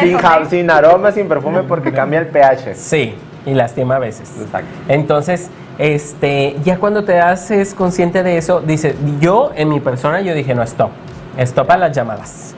[0.00, 0.46] Sin, eso, ja- ¿eh?
[0.50, 2.74] sin aroma, sin perfume, porque cambia el pH.
[2.74, 3.14] Sí,
[3.46, 4.30] y lastima a veces.
[4.40, 4.68] Exacto.
[4.88, 10.34] Entonces, este, ya cuando te haces consciente de eso, dice, yo en mi persona, yo
[10.34, 10.90] dije, no, stop,
[11.38, 12.54] stop a las llamadas.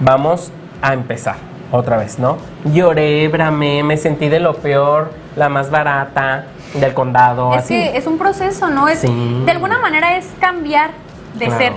[0.00, 0.50] Vamos
[0.80, 1.36] a empezar
[1.72, 2.38] otra vez, ¿no?
[2.64, 6.44] Lloré, bramé, me sentí de lo peor, la más barata
[6.74, 7.74] del condado, Es así.
[7.74, 8.88] que es un proceso, ¿no?
[8.88, 9.42] Es, Sí.
[9.44, 10.90] De alguna manera es cambiar
[11.34, 11.60] de Claro.
[11.60, 11.72] ser.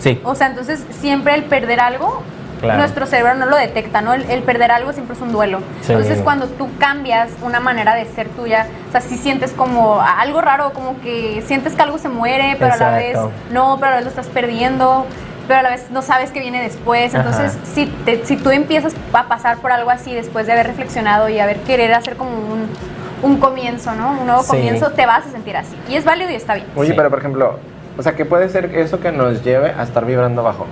[0.00, 2.22] Sí, O sea, entonces siempre el perder algo,
[2.60, 2.78] Claro.
[2.80, 4.12] nuestro cerebro no lo detecta, ¿no?
[4.14, 5.60] El, el perder algo siempre es un duelo.
[5.82, 5.92] Sí.
[5.92, 10.40] Entonces cuando tú cambias una manera de ser tuya, o sea, si sientes como algo
[10.40, 13.16] raro, como que sientes que algo se muere, pero a la vez
[13.52, 15.06] no, pero a la vez lo estás perdiendo,
[15.48, 17.12] pero a la vez no sabes qué viene después.
[17.14, 17.66] Entonces, Ajá.
[17.66, 21.40] si, te- si tú empiezas a pasar por algo así después de haber reflexionado y
[21.40, 22.68] haber querer hacer como un,
[23.22, 24.12] un comienzo, ¿no?
[24.20, 24.50] Un nuevo Sí.
[24.50, 25.74] comienzo, te vas a sentir así.
[25.88, 26.66] Y es válido y está bien.
[26.76, 26.94] Oye, Sí.
[26.96, 27.58] pero por ejemplo,
[27.96, 30.66] o sea, ¿qué puede ser eso que nos lleve a estar vibrando bajo?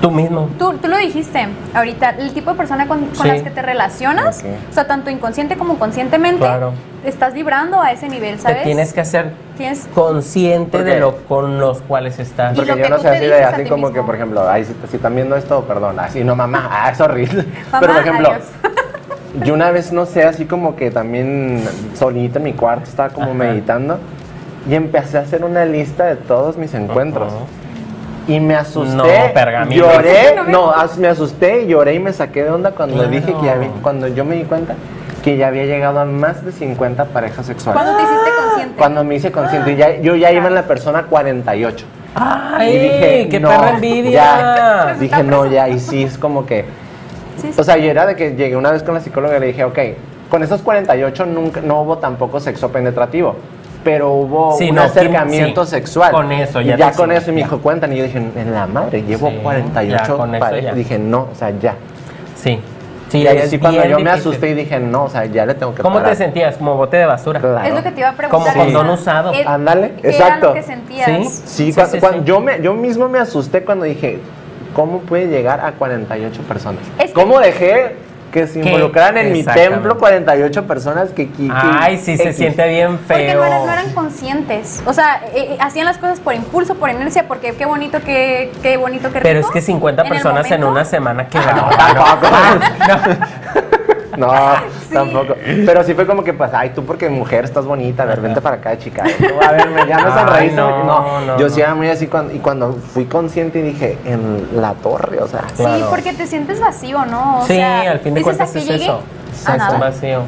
[0.00, 0.48] Tú mismo.
[0.58, 3.28] Tú, tú lo dijiste ahorita, el tipo de persona con, con Sí.
[3.28, 6.72] las que te relacionas, o sea, tanto inconsciente como conscientemente, Claro.
[7.04, 8.58] estás vibrando a ese nivel, ¿sabes?
[8.58, 12.54] Te tienes que hacer Tienes- consciente ¿Por de lo con los cuales estás.
[12.56, 13.92] Porque yo no sé así de así como mismo.
[13.92, 17.00] que, por ejemplo, ay, si, si están viendo esto, perdón, así no, mamá, ah, es
[17.00, 17.44] horrible.
[17.70, 18.30] Mamá, Pero por ejemplo,
[19.44, 21.62] yo una vez, no sé, así como que también
[21.94, 23.34] solito en mi cuarto estaba como Ajá.
[23.34, 23.98] meditando
[24.68, 27.32] y empecé a hacer una lista de todos mis encuentros.
[27.32, 27.42] Ajá.
[28.30, 29.04] Y me asusté, No,
[29.34, 29.84] pergamino.
[29.92, 32.94] lloré, No me- no, as- me asusté y lloré y me saqué de onda cuando
[32.96, 33.10] Claro.
[33.10, 34.74] dije que ya cuando yo me di cuenta
[35.22, 37.82] que ya había llegado a más de 50 parejas sexuales.
[37.82, 38.74] ¿Cuándo te hiciste consciente?
[38.78, 41.84] Cuando me hice consciente, y ya, yo ya iba en la persona 48.
[42.14, 42.70] ¡Ay!
[42.70, 44.10] Y dije, ¡Qué no, perra envidia!
[44.12, 44.96] ya.
[44.98, 46.64] Dije, no, ya, y sí, es como que.
[47.36, 47.60] Sí, sí.
[47.60, 49.64] O sea, y era de que llegué una vez con la psicóloga y le dije,
[49.64, 49.78] ok,
[50.30, 53.36] con esos 48 nunca, no hubo tampoco sexo penetrativo,
[53.84, 55.70] pero hubo Sí, un no, acercamiento sí.
[55.72, 56.12] sexual.
[56.12, 57.46] Con eso, Y ya ya te con eso, y me ya.
[57.46, 57.92] dijo, cuentan.
[57.92, 60.64] Y yo dije, en la madre, llevo Sí, 48 ya, con eso parejas.
[60.70, 60.74] ya.
[60.74, 61.74] Dije, no, o sea, ya.
[62.36, 62.60] Sí.
[63.08, 65.44] Sí, y ahí es sí, cuando yo me asusté y dije, no, o sea, ya
[65.44, 66.10] le tengo que ¿Cómo parar.
[66.10, 66.56] te sentías?
[66.56, 67.40] Como bote de basura.
[67.40, 67.66] Claro.
[67.66, 68.52] Es lo que te iba a preguntar.
[68.52, 69.32] Como condón usado.
[69.46, 70.36] Ándale, ¿qué exacto.
[70.36, 71.06] era lo que sentías?
[71.06, 71.24] Sí.
[71.24, 72.24] Sí, Sí, cuando, sí, cuando sí.
[72.24, 74.20] Yo, me, yo mismo me asusté cuando dije,
[74.76, 76.82] ¿cómo puede llegar a 48 personas?
[77.00, 77.96] Es que- ¿Cómo dejé
[78.30, 81.28] que se Que- involucraran en mi templo 48 personas que...
[81.30, 83.40] que- que- Ay, sí, se siente bien Porque feo.
[83.40, 84.82] no eran, no eran conscientes.
[84.86, 88.52] O sea, eh, eh, hacían las cosas por impulso, por inercia, porque qué bonito, qué,
[88.62, 89.22] qué bonito, qué rico.
[89.22, 92.04] Pero es que 50 En el personas en una semana, qué No, bárbaro.
[92.04, 93.26] tampoco.
[94.12, 95.34] Ah, No, tampoco.
[95.66, 98.40] Pero sí fue como que, pues, ay, tú porque mujer estás bonita, a ver, vente
[98.40, 99.04] para acá, chica.
[99.04, 100.56] No, a ver, me- Ay, sonreíste.
[100.56, 101.54] no, No, no, yo no.
[101.54, 105.28] sí era muy así cuando, y cuando fui consciente y dije, en la torre, o
[105.28, 105.44] sea.
[105.54, 105.86] Sí, Claro.
[105.90, 107.40] porque te sientes vacío, ¿no?
[107.40, 108.84] O sí, sea, al fin de cuentas "¿A es llegué?".
[108.84, 109.00] eso.
[109.46, 109.74] A Es nada.
[109.74, 110.20] un vacío.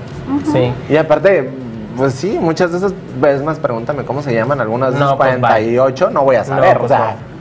[0.52, 0.72] Sí.
[0.88, 1.50] Y aparte,
[1.96, 5.16] pues sí, muchas de esas veces más pregúntame cómo se llaman algunas de No, esas
[5.16, 7.04] pues, 48, no voy a saber, No, pues, o sea.
[7.16, 7.31] no.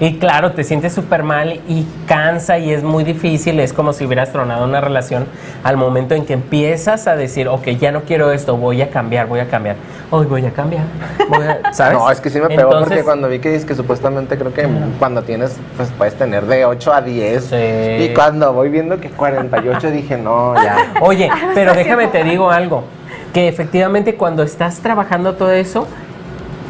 [0.00, 3.60] Y claro, te sientes súper mal y cansa y es muy difícil.
[3.60, 5.26] Es como si hubieras tronado una relación
[5.62, 9.28] al momento en que empiezas a decir, ok, ya no quiero esto, voy a cambiar,
[9.28, 9.76] voy a cambiar.
[10.10, 10.84] Hoy voy a cambiar.
[11.28, 11.98] voy a- ¿Sabes?
[11.98, 14.52] No, es que sí me pegó Entonces, porque cuando vi que dices que supuestamente creo
[14.52, 14.66] que
[14.98, 17.44] cuando tienes, pues puedes tener de 8 a 10.
[17.44, 17.56] Sí.
[18.04, 20.76] Y cuando voy viendo que 48 dije, no, ya.
[21.02, 22.84] Oye, pero déjame te digo algo,
[23.32, 25.86] que efectivamente cuando estás trabajando todo eso,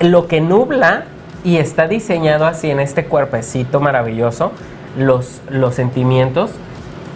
[0.00, 1.04] lo que nubla
[1.44, 4.52] y está diseñado así en este cuerpecito maravilloso,
[4.98, 6.50] los, los sentimientos,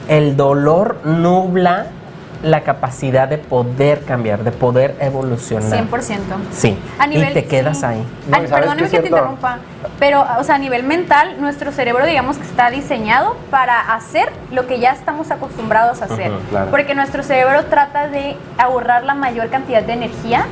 [0.08, 1.86] el dolor nubla
[2.42, 5.88] la capacidad de poder cambiar, de poder evolucionar.
[5.88, 6.18] 100%.
[6.52, 7.86] Sí, A nivel, y te quedas sí.
[7.86, 8.04] ahí.
[8.28, 9.58] No, Ay, ¿y sabes perdóname que te interrumpa,
[9.98, 14.66] pero, o sea, a nivel mental, nuestro cerebro, digamos que está diseñado para hacer lo
[14.66, 16.30] que ya estamos acostumbrados a hacer.
[16.50, 16.70] Claro.
[16.70, 20.46] Porque nuestro cerebro trata de ahorrar la mayor cantidad de energía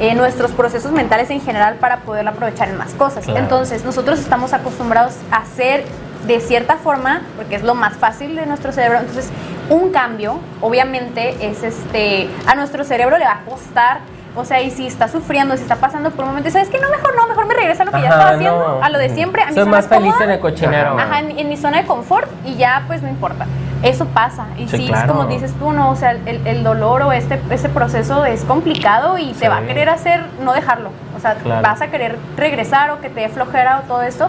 [0.00, 3.24] en nuestros procesos mentales en general para poderla aprovechar en más cosas.
[3.24, 3.40] Claro.
[3.40, 5.84] Entonces, nosotros estamos acostumbrados a hacer
[6.26, 8.98] de cierta forma, porque es lo más fácil de nuestro cerebro.
[8.98, 9.30] Entonces,
[9.70, 14.00] un cambio, obviamente, es este, a nuestro cerebro le va a costar.
[14.38, 16.78] O sea, y si está sufriendo, si está pasando por un momento, ¿sabes qué?
[16.78, 18.84] No, mejor no, mejor me regresa a lo que ya Ajá, estaba haciendo, no.
[18.84, 20.24] a lo de siempre, a mi Soy zona más feliz cómoda.
[20.24, 20.98] en el cochinero.
[20.98, 23.46] Ajá, en, en mi zona de confort y ya pues no importa.
[23.82, 24.46] Eso pasa.
[24.56, 25.14] Y Sí, sí, es claro.
[25.14, 25.90] como dices tú, ¿no?
[25.90, 29.40] O sea, el, el dolor o este, ese proceso es complicado y Sí.
[29.40, 30.90] te va a querer hacer no dejarlo.
[31.16, 31.62] O sea, Claro.
[31.62, 34.28] vas a querer regresar o que te dé flojera o todo esto,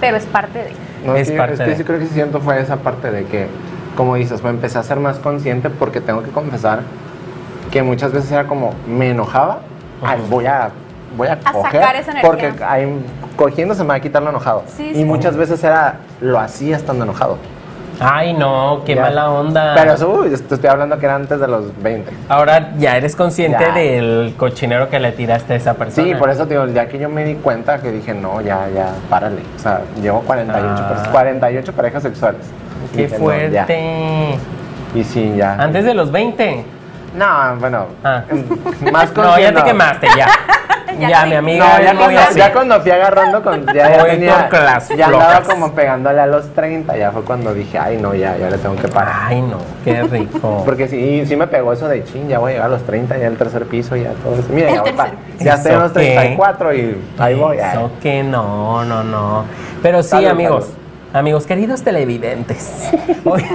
[0.00, 0.72] pero es parte de...
[1.04, 3.10] No, Es sí, parte es que de- sí creo que sí siento fue esa parte
[3.12, 3.46] de que,
[3.96, 6.80] como dices, me empecé a ser más consciente porque tengo que confesar
[7.70, 9.58] que muchas veces era como, me enojaba,
[10.02, 10.70] ay, voy a,
[11.16, 12.30] voy a, A coger, sacar esa energía.
[12.30, 12.98] porque ay,
[13.36, 14.62] cogiendo se me va a quitar lo enojado.
[14.76, 15.04] Sí, y sí.
[15.04, 17.38] muchas veces era, lo hacía estando enojado.
[18.00, 19.02] Ay, no, qué Ya.
[19.02, 19.74] mala onda.
[19.74, 22.12] Pero eso, uy, te estoy hablando que era antes de los 20.
[22.28, 23.74] Ahora ya eres consciente Ya.
[23.74, 26.06] del cochinero que le tiraste a esa persona.
[26.06, 28.90] Sí, por eso digo, ya que yo me di cuenta que dije, no, ya, ya,
[29.10, 29.40] párale.
[29.56, 30.92] O sea, llevo 48, Ah.
[30.94, 32.42] pers- 48 parejas sexuales.
[32.94, 33.64] Qué Dije, no, ya.
[33.66, 34.38] fuerte.
[34.94, 35.54] Y sí, ya.
[35.60, 36.64] Antes de los 20.
[37.18, 38.22] No, bueno, Ah.
[38.92, 40.28] más No, ya te quemaste, ya.
[40.98, 41.64] Ya mi amiga.
[41.78, 42.38] No, ya cuando, así.
[42.38, 43.64] ya cuando fui agarrando con.
[43.66, 44.48] Ya, ya tenía.
[44.96, 46.96] ya andaba como pegándole a los 30.
[46.96, 49.14] Ya fue cuando dije, ay, no, ya, ya le tengo que parar.
[49.28, 50.62] Ay, no, qué rico.
[50.66, 53.16] Porque sí, sí me pegó eso de chin, ya voy a llegar a los 30,
[53.16, 54.48] ya el tercer piso, ya todo eso.
[54.50, 56.14] Mira, El ya, voy pa- ya estoy en los ¿Eso qué?
[56.16, 57.58] 34 y ahí voy.
[57.58, 57.70] ay.
[57.76, 59.44] Eso que no, no, no.
[59.82, 60.76] Pero sí, Salud, amigos, salud.
[61.16, 62.90] amigos queridos televidentes.
[63.24, 63.46] hoy-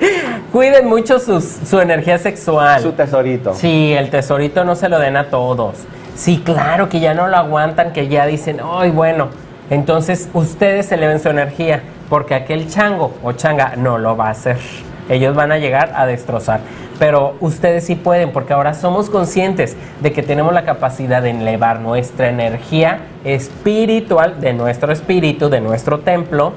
[0.52, 2.82] Cuiden mucho sus- su energía sexual.
[2.82, 3.54] Su tesorito.
[3.54, 5.76] Sí, el tesorito no se lo den a todos.
[6.16, 9.28] Sí, claro que ya no lo aguantan, que ya dicen, ay, bueno,
[9.70, 14.58] entonces ustedes eleven su energía, porque aquel chango o changa no lo va a hacer.
[15.08, 16.60] Ellos van a llegar a destrozar.
[16.98, 21.80] Pero ustedes sí pueden, porque ahora somos conscientes de que tenemos la capacidad de elevar
[21.80, 26.52] nuestra energía espiritual, de nuestro espíritu, de nuestro templo,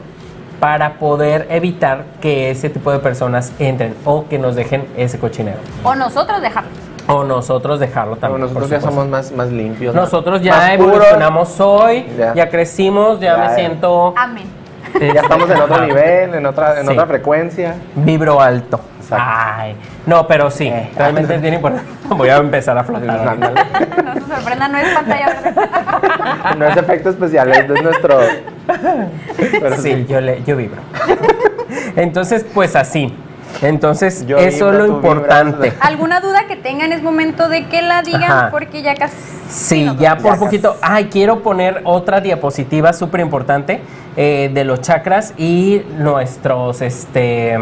[0.64, 5.58] para poder evitar que ese tipo de personas entren o que nos dejen ese cochinero.
[5.84, 6.70] O nosotros dejarlo.
[7.06, 8.42] O nosotros dejarlo Pero también.
[8.44, 9.94] nosotros por ya somos más, más limpios.
[9.94, 10.94] Nosotros ya más puros.
[10.94, 12.34] evolucionamos hoy, Ya.
[12.34, 14.14] ya, crecimos, ya, Ya, me siento.
[14.16, 14.46] Amén.
[15.00, 16.94] Ya estamos en otro nivel, en otra, en Sí.
[16.94, 17.76] otra frecuencia.
[17.96, 18.80] Vibro alto.
[19.00, 19.26] Exacto.
[19.28, 19.76] Ay,
[20.06, 20.90] no, pero sí, Eh.
[20.96, 21.88] realmente es bien importante.
[22.16, 23.28] Voy a empezar a flotar.
[23.28, 23.62] Ándale.
[24.04, 26.58] No se sorprenda, no es pantalla verde.
[26.58, 28.20] No es efecto especial, es nuestro.
[29.38, 30.82] Pero Sí, yo, le, yo vibro.
[31.96, 33.14] Entonces, pues así.
[33.62, 35.74] Entonces, Yo eso es lo importante.
[35.80, 38.24] ¿Alguna duda que tengan es momento de que la digan?
[38.24, 38.52] Ajá.
[38.52, 39.16] Porque ya casi.
[39.50, 40.78] Sí, ya por poquito.
[40.82, 43.82] Ay, quiero poner otra diapositiva súper importante
[44.16, 47.58] eh, de los chakras y nuestros, este,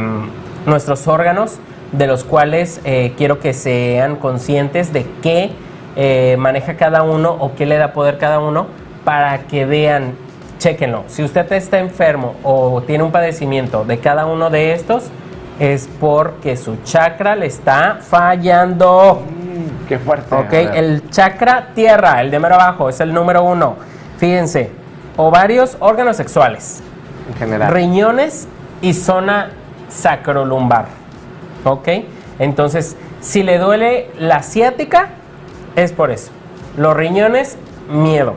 [0.66, 1.60] nuestros órganos,
[1.92, 5.52] de los cuales eh, quiero que sean conscientes de qué
[5.96, 8.68] eh, maneja cada uno o qué le da poder cada uno
[9.04, 10.16] para que vean,
[10.58, 11.04] chéquenlo.
[11.08, 15.10] Si usted está enfermo o tiene un padecimiento de cada uno de estos,
[15.62, 19.22] es porque su chakra le está fallando.
[19.30, 20.34] Mm, Qué fuerte.
[20.34, 23.76] Ok, el chakra tierra, el de mero abajo, es el número uno.
[24.18, 24.72] Fíjense,
[25.18, 26.82] ovarios, órganos sexuales,
[27.30, 27.72] En general.
[27.72, 28.48] riñones
[28.82, 29.52] y zona
[29.90, 30.86] sacrolumbar.
[31.64, 31.88] ¿Ok?
[32.40, 35.10] Entonces, si le duele la ciática,
[35.76, 36.32] es por eso.
[36.76, 37.58] Los riñones,
[37.88, 38.34] miedo.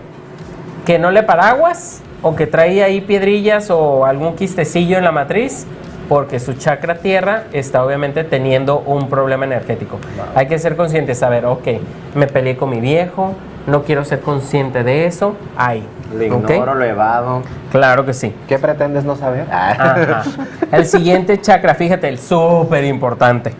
[0.85, 5.67] Que no le paraguas o que trae ahí piedrillas o algún quistecillo en la matriz,
[6.09, 9.99] porque su chakra tierra está obviamente teniendo un problema energético.
[10.35, 11.67] Hay que ser conscientes, saber, ok,
[12.15, 13.35] me peleé con mi viejo,
[13.67, 15.87] no quiero ser consciente de eso, ahí.
[16.17, 16.51] Le ¿ok?
[16.51, 17.43] ignoro, lo evado.
[17.73, 18.35] Claro que sí.
[18.47, 19.47] ¿Qué pretendes no saber?
[19.51, 20.23] Ajá.
[20.73, 23.53] El siguiente chakra, fíjate, el súper importante.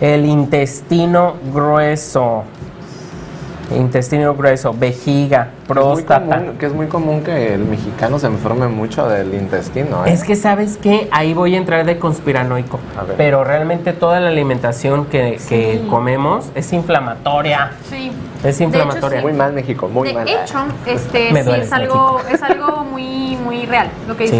[0.00, 2.44] El intestino grueso.
[3.70, 6.36] Intestino grueso, vejiga, Es próstata.
[6.38, 10.04] común- que es muy común que el mexicano se enferme mucho del intestino.
[10.06, 10.12] ¿eh?
[10.12, 12.78] Es que sabes que ahí voy a entrar de conspiranoico.
[12.98, 13.16] A ver.
[13.16, 17.72] Pero realmente toda la alimentación que, que comemos es inflamatoria.
[17.88, 18.12] Sí.
[18.44, 19.20] Es inflamatoria.
[19.20, 20.28] Muy mal México, muy de mal.
[20.28, 24.38] hecho, este sí es algo, es algo muy, muy real lo que dices.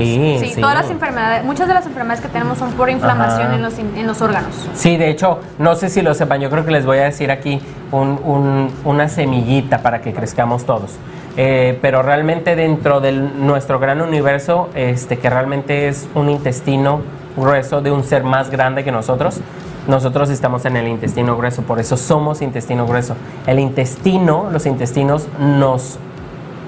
[0.49, 0.61] Sí, sí.
[0.61, 3.55] todas las enfermedades, muchas de las enfermedades que tenemos son por inflamación Ajá.
[3.55, 4.69] en los, in- en los órganos.
[4.75, 7.31] Sí, de hecho, no sé si lo sepan, yo creo que les voy a decir
[7.31, 7.61] aquí
[7.93, 10.91] un- un- una semillita para que crezcamos todos.
[11.37, 17.01] Eh, pero realmente dentro de nuestro gran universo, este, que realmente es un intestino
[17.37, 19.41] grueso de un ser más grande que nosotros,
[19.89, 23.17] nosotros estamos en el intestino grueso, por eso somos intestino grueso.
[23.47, 25.99] El intestino, los intestinos nos,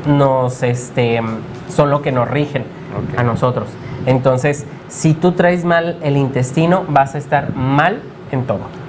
[0.07, 1.21] nos este,
[1.69, 2.65] son lo que nos rigen
[3.17, 3.69] a nosotros.
[4.07, 8.01] Entonces, si tú traes mal el intestino, vas a estar mal
[8.33, 8.84] en todo.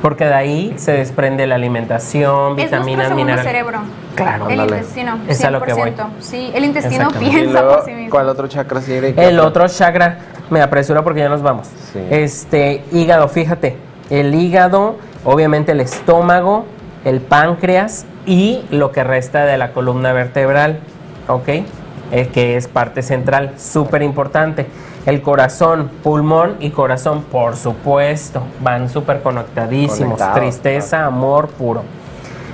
[0.00, 3.44] Porque de ahí se desprende la alimentación, es vitaminas, minerales.
[3.44, 3.80] cerebro.
[4.14, 5.18] Claro, el intestino.
[5.28, 5.90] Es a lo que voy.
[5.90, 6.06] 100%.
[6.20, 7.08] Sí, el intestino.
[7.20, 8.10] Y piensa luego, por sí mismo.
[8.10, 9.14] ¿cuál otro chakra sigue?
[9.16, 10.18] El otro chakra,
[10.50, 11.68] me apresuro porque ya nos vamos.
[11.92, 12.00] Sí.
[12.10, 13.76] Este, hígado, fíjate.
[14.10, 16.66] El hígado, obviamente el estómago,
[17.04, 20.80] el páncreas y lo que resta de la columna vertebral,
[21.28, 21.48] ¿ok?
[21.48, 24.66] Eh, que es parte central, súper importante.
[25.04, 30.20] El corazón, pulmón y corazón, por supuesto, van súper conectadísimos.
[30.34, 31.82] Tristeza, amor puro.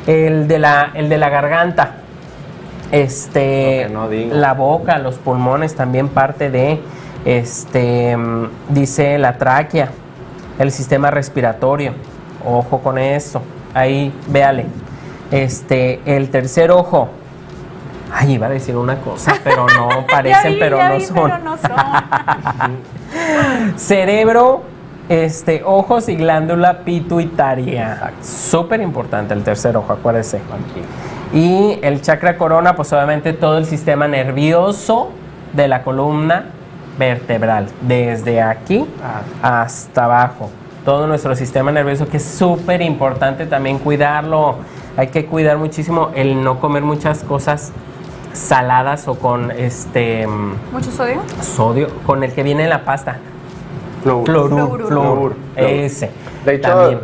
[0.07, 1.97] El de la, el de la garganta,
[2.91, 6.81] este, no la boca, los pulmones también parte de,
[7.27, 9.91] este, mm, dice la tráquea,
[10.59, 11.93] el sistema respiratorio.
[12.47, 13.43] Ojo con eso.
[13.75, 14.65] Ahí, véale.
[15.31, 17.11] Este, el tercer ojo.
[18.13, 21.31] Ay, iba a decir una cosa, pero no parecen, vi, pero, no vi, son.
[21.31, 21.77] pero no son.
[23.77, 24.63] Cerebro,
[25.09, 28.13] este, ojos y glándula pituitaria.
[28.23, 30.39] Súper importante el tercer ojo, acuérdese.
[30.39, 31.39] Aquí.
[31.39, 35.11] Y el chakra corona, pues obviamente todo el sistema nervioso
[35.53, 36.47] de la columna
[36.99, 38.87] vertebral, desde aquí
[39.43, 40.51] hasta abajo.
[40.85, 44.57] Todo nuestro sistema nervioso, que es súper importante también cuidarlo.
[44.97, 47.73] Hay que cuidar muchísimo el no comer muchas cosas
[48.33, 51.23] saladas o con este ¿Mucho sodio?
[51.41, 53.19] sodio, con el que viene en la pasta.
[54.03, 55.35] Fluorur.
[55.57, 56.11] ese.
[56.45, 57.01] De hecho, también.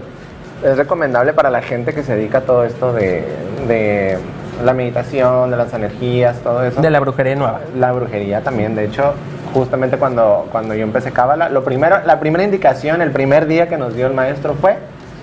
[0.63, 3.25] es recomendable para la gente que se dedica a todo esto de,
[3.67, 4.19] de
[4.65, 6.81] la meditación, de las energías, todo eso.
[6.81, 7.61] De la brujería nueva.
[7.77, 9.15] La brujería también, de hecho,
[9.53, 13.77] justamente cuando, cuando yo empecé Cábala, lo primero, la primera indicación, el primer día que
[13.77, 14.79] nos dio el maestro fue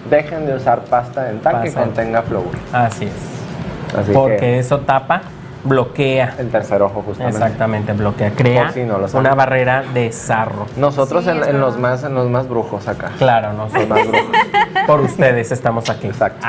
[0.09, 2.51] dejen de usar pasta dental que contenga flúor.
[2.73, 3.97] Así es.
[3.97, 5.21] Así Porque que eso tapa,
[5.64, 6.36] bloquea.
[6.39, 7.38] el tercer ojo justamente.
[7.38, 10.66] Exactamente, bloquea, crea si no una barrera de sarro.
[10.78, 13.12] Nosotros Sí, en, los más en los más brujos acá.
[13.18, 14.32] Claro, no Los más brujos.
[14.88, 16.07] por ustedes estamos aquí.
[16.07, 16.45] Exacto.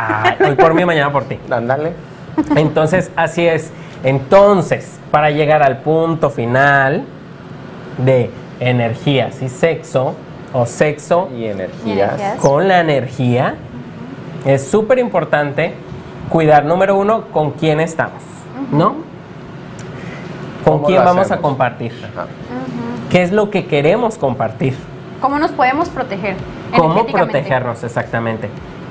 [0.46, 1.38] Hoy por mí, mañana por ti.
[1.50, 1.92] Ándale.
[2.56, 3.70] Entonces, así es.
[4.04, 7.04] Entonces, para llegar al punto final
[7.98, 10.14] de energías y sexo,
[10.52, 12.14] o sexo Y energías.
[12.14, 12.36] energías.
[12.38, 13.54] con la energía,
[14.44, 15.74] es súper importante
[16.28, 18.22] cuidar, número uno, con quién estamos,
[18.70, 18.96] ¿no?
[20.64, 21.92] ¿Con ¿Cómo quién vamos a compartir?
[23.10, 24.74] ¿Qué es lo que queremos compartir?
[25.20, 26.36] ¿Cómo nos podemos proteger?
[26.76, 28.48] ¿Cómo protegernos exactamente?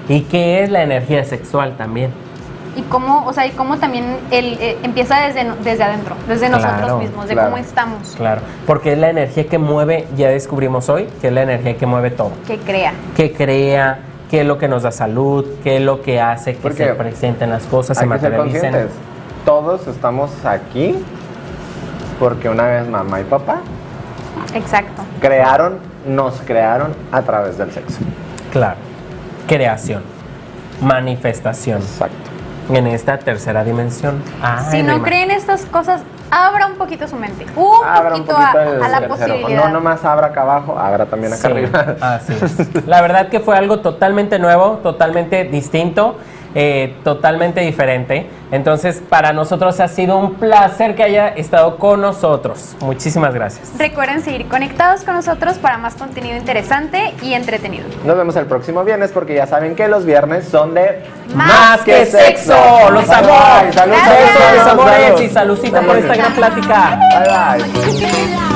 [0.07, 2.11] ¿Y qué es la energía sexual también?
[2.75, 6.63] Y cómo, o sea, y cómo también el, eh, empieza desde, desde adentro, desde Claro,
[6.63, 7.49] nosotros mismos, de claro.
[7.49, 11.41] cómo estamos, Claro, porque es la energía que mueve, ya descubrimos hoy, que es la
[11.41, 12.31] energía que mueve todo.
[12.47, 12.93] que crea.
[13.15, 13.99] Que crea,
[14.29, 16.93] qué es lo que nos da salud, qué es lo que hace que Porque se
[16.93, 18.87] presenten las cosas, se Hay que ser materialicen.
[19.45, 20.95] Todos estamos aquí
[22.19, 23.57] porque una vez mamá y papá
[24.53, 25.01] Exacto.
[25.19, 27.99] Crearon, nos crearon a través del sexo.
[28.51, 28.75] Claro.
[29.47, 30.03] Creación.
[30.81, 31.81] Manifestación.
[31.81, 32.15] Exacto.
[32.69, 34.21] En esta tercera dimensión.
[34.41, 37.45] Ay, si no creen estas cosas, abra un poquito su mente.
[37.55, 38.53] Un Abra un poquito a,
[38.87, 39.07] la tercero.
[39.07, 39.65] posibilidad.
[39.65, 41.95] No nomás abra acá abajo, abra también acá Sí, arriba.
[42.01, 42.85] así es.
[42.87, 46.17] La verdad que fue algo totalmente nuevo, totalmente distinto,
[46.55, 48.27] eh, totalmente diferente.
[48.51, 52.75] Entonces, para nosotros ha sido un placer que haya estado con nosotros.
[52.81, 53.71] Muchísimas gracias.
[53.77, 57.85] Recuerden seguir conectados con nosotros para más contenido interesante y entretenido.
[58.05, 62.05] Nos vemos el próximo viernes porque ya saben que los viernes son de Más que
[62.05, 62.53] sexo,
[62.91, 63.27] los Bye, amo.
[63.27, 63.73] bye.
[63.73, 64.17] Salud, Gracias.
[64.19, 66.99] Besos, salud, amores y saludcita por esta gran plática.
[67.13, 68.50] Bye bye.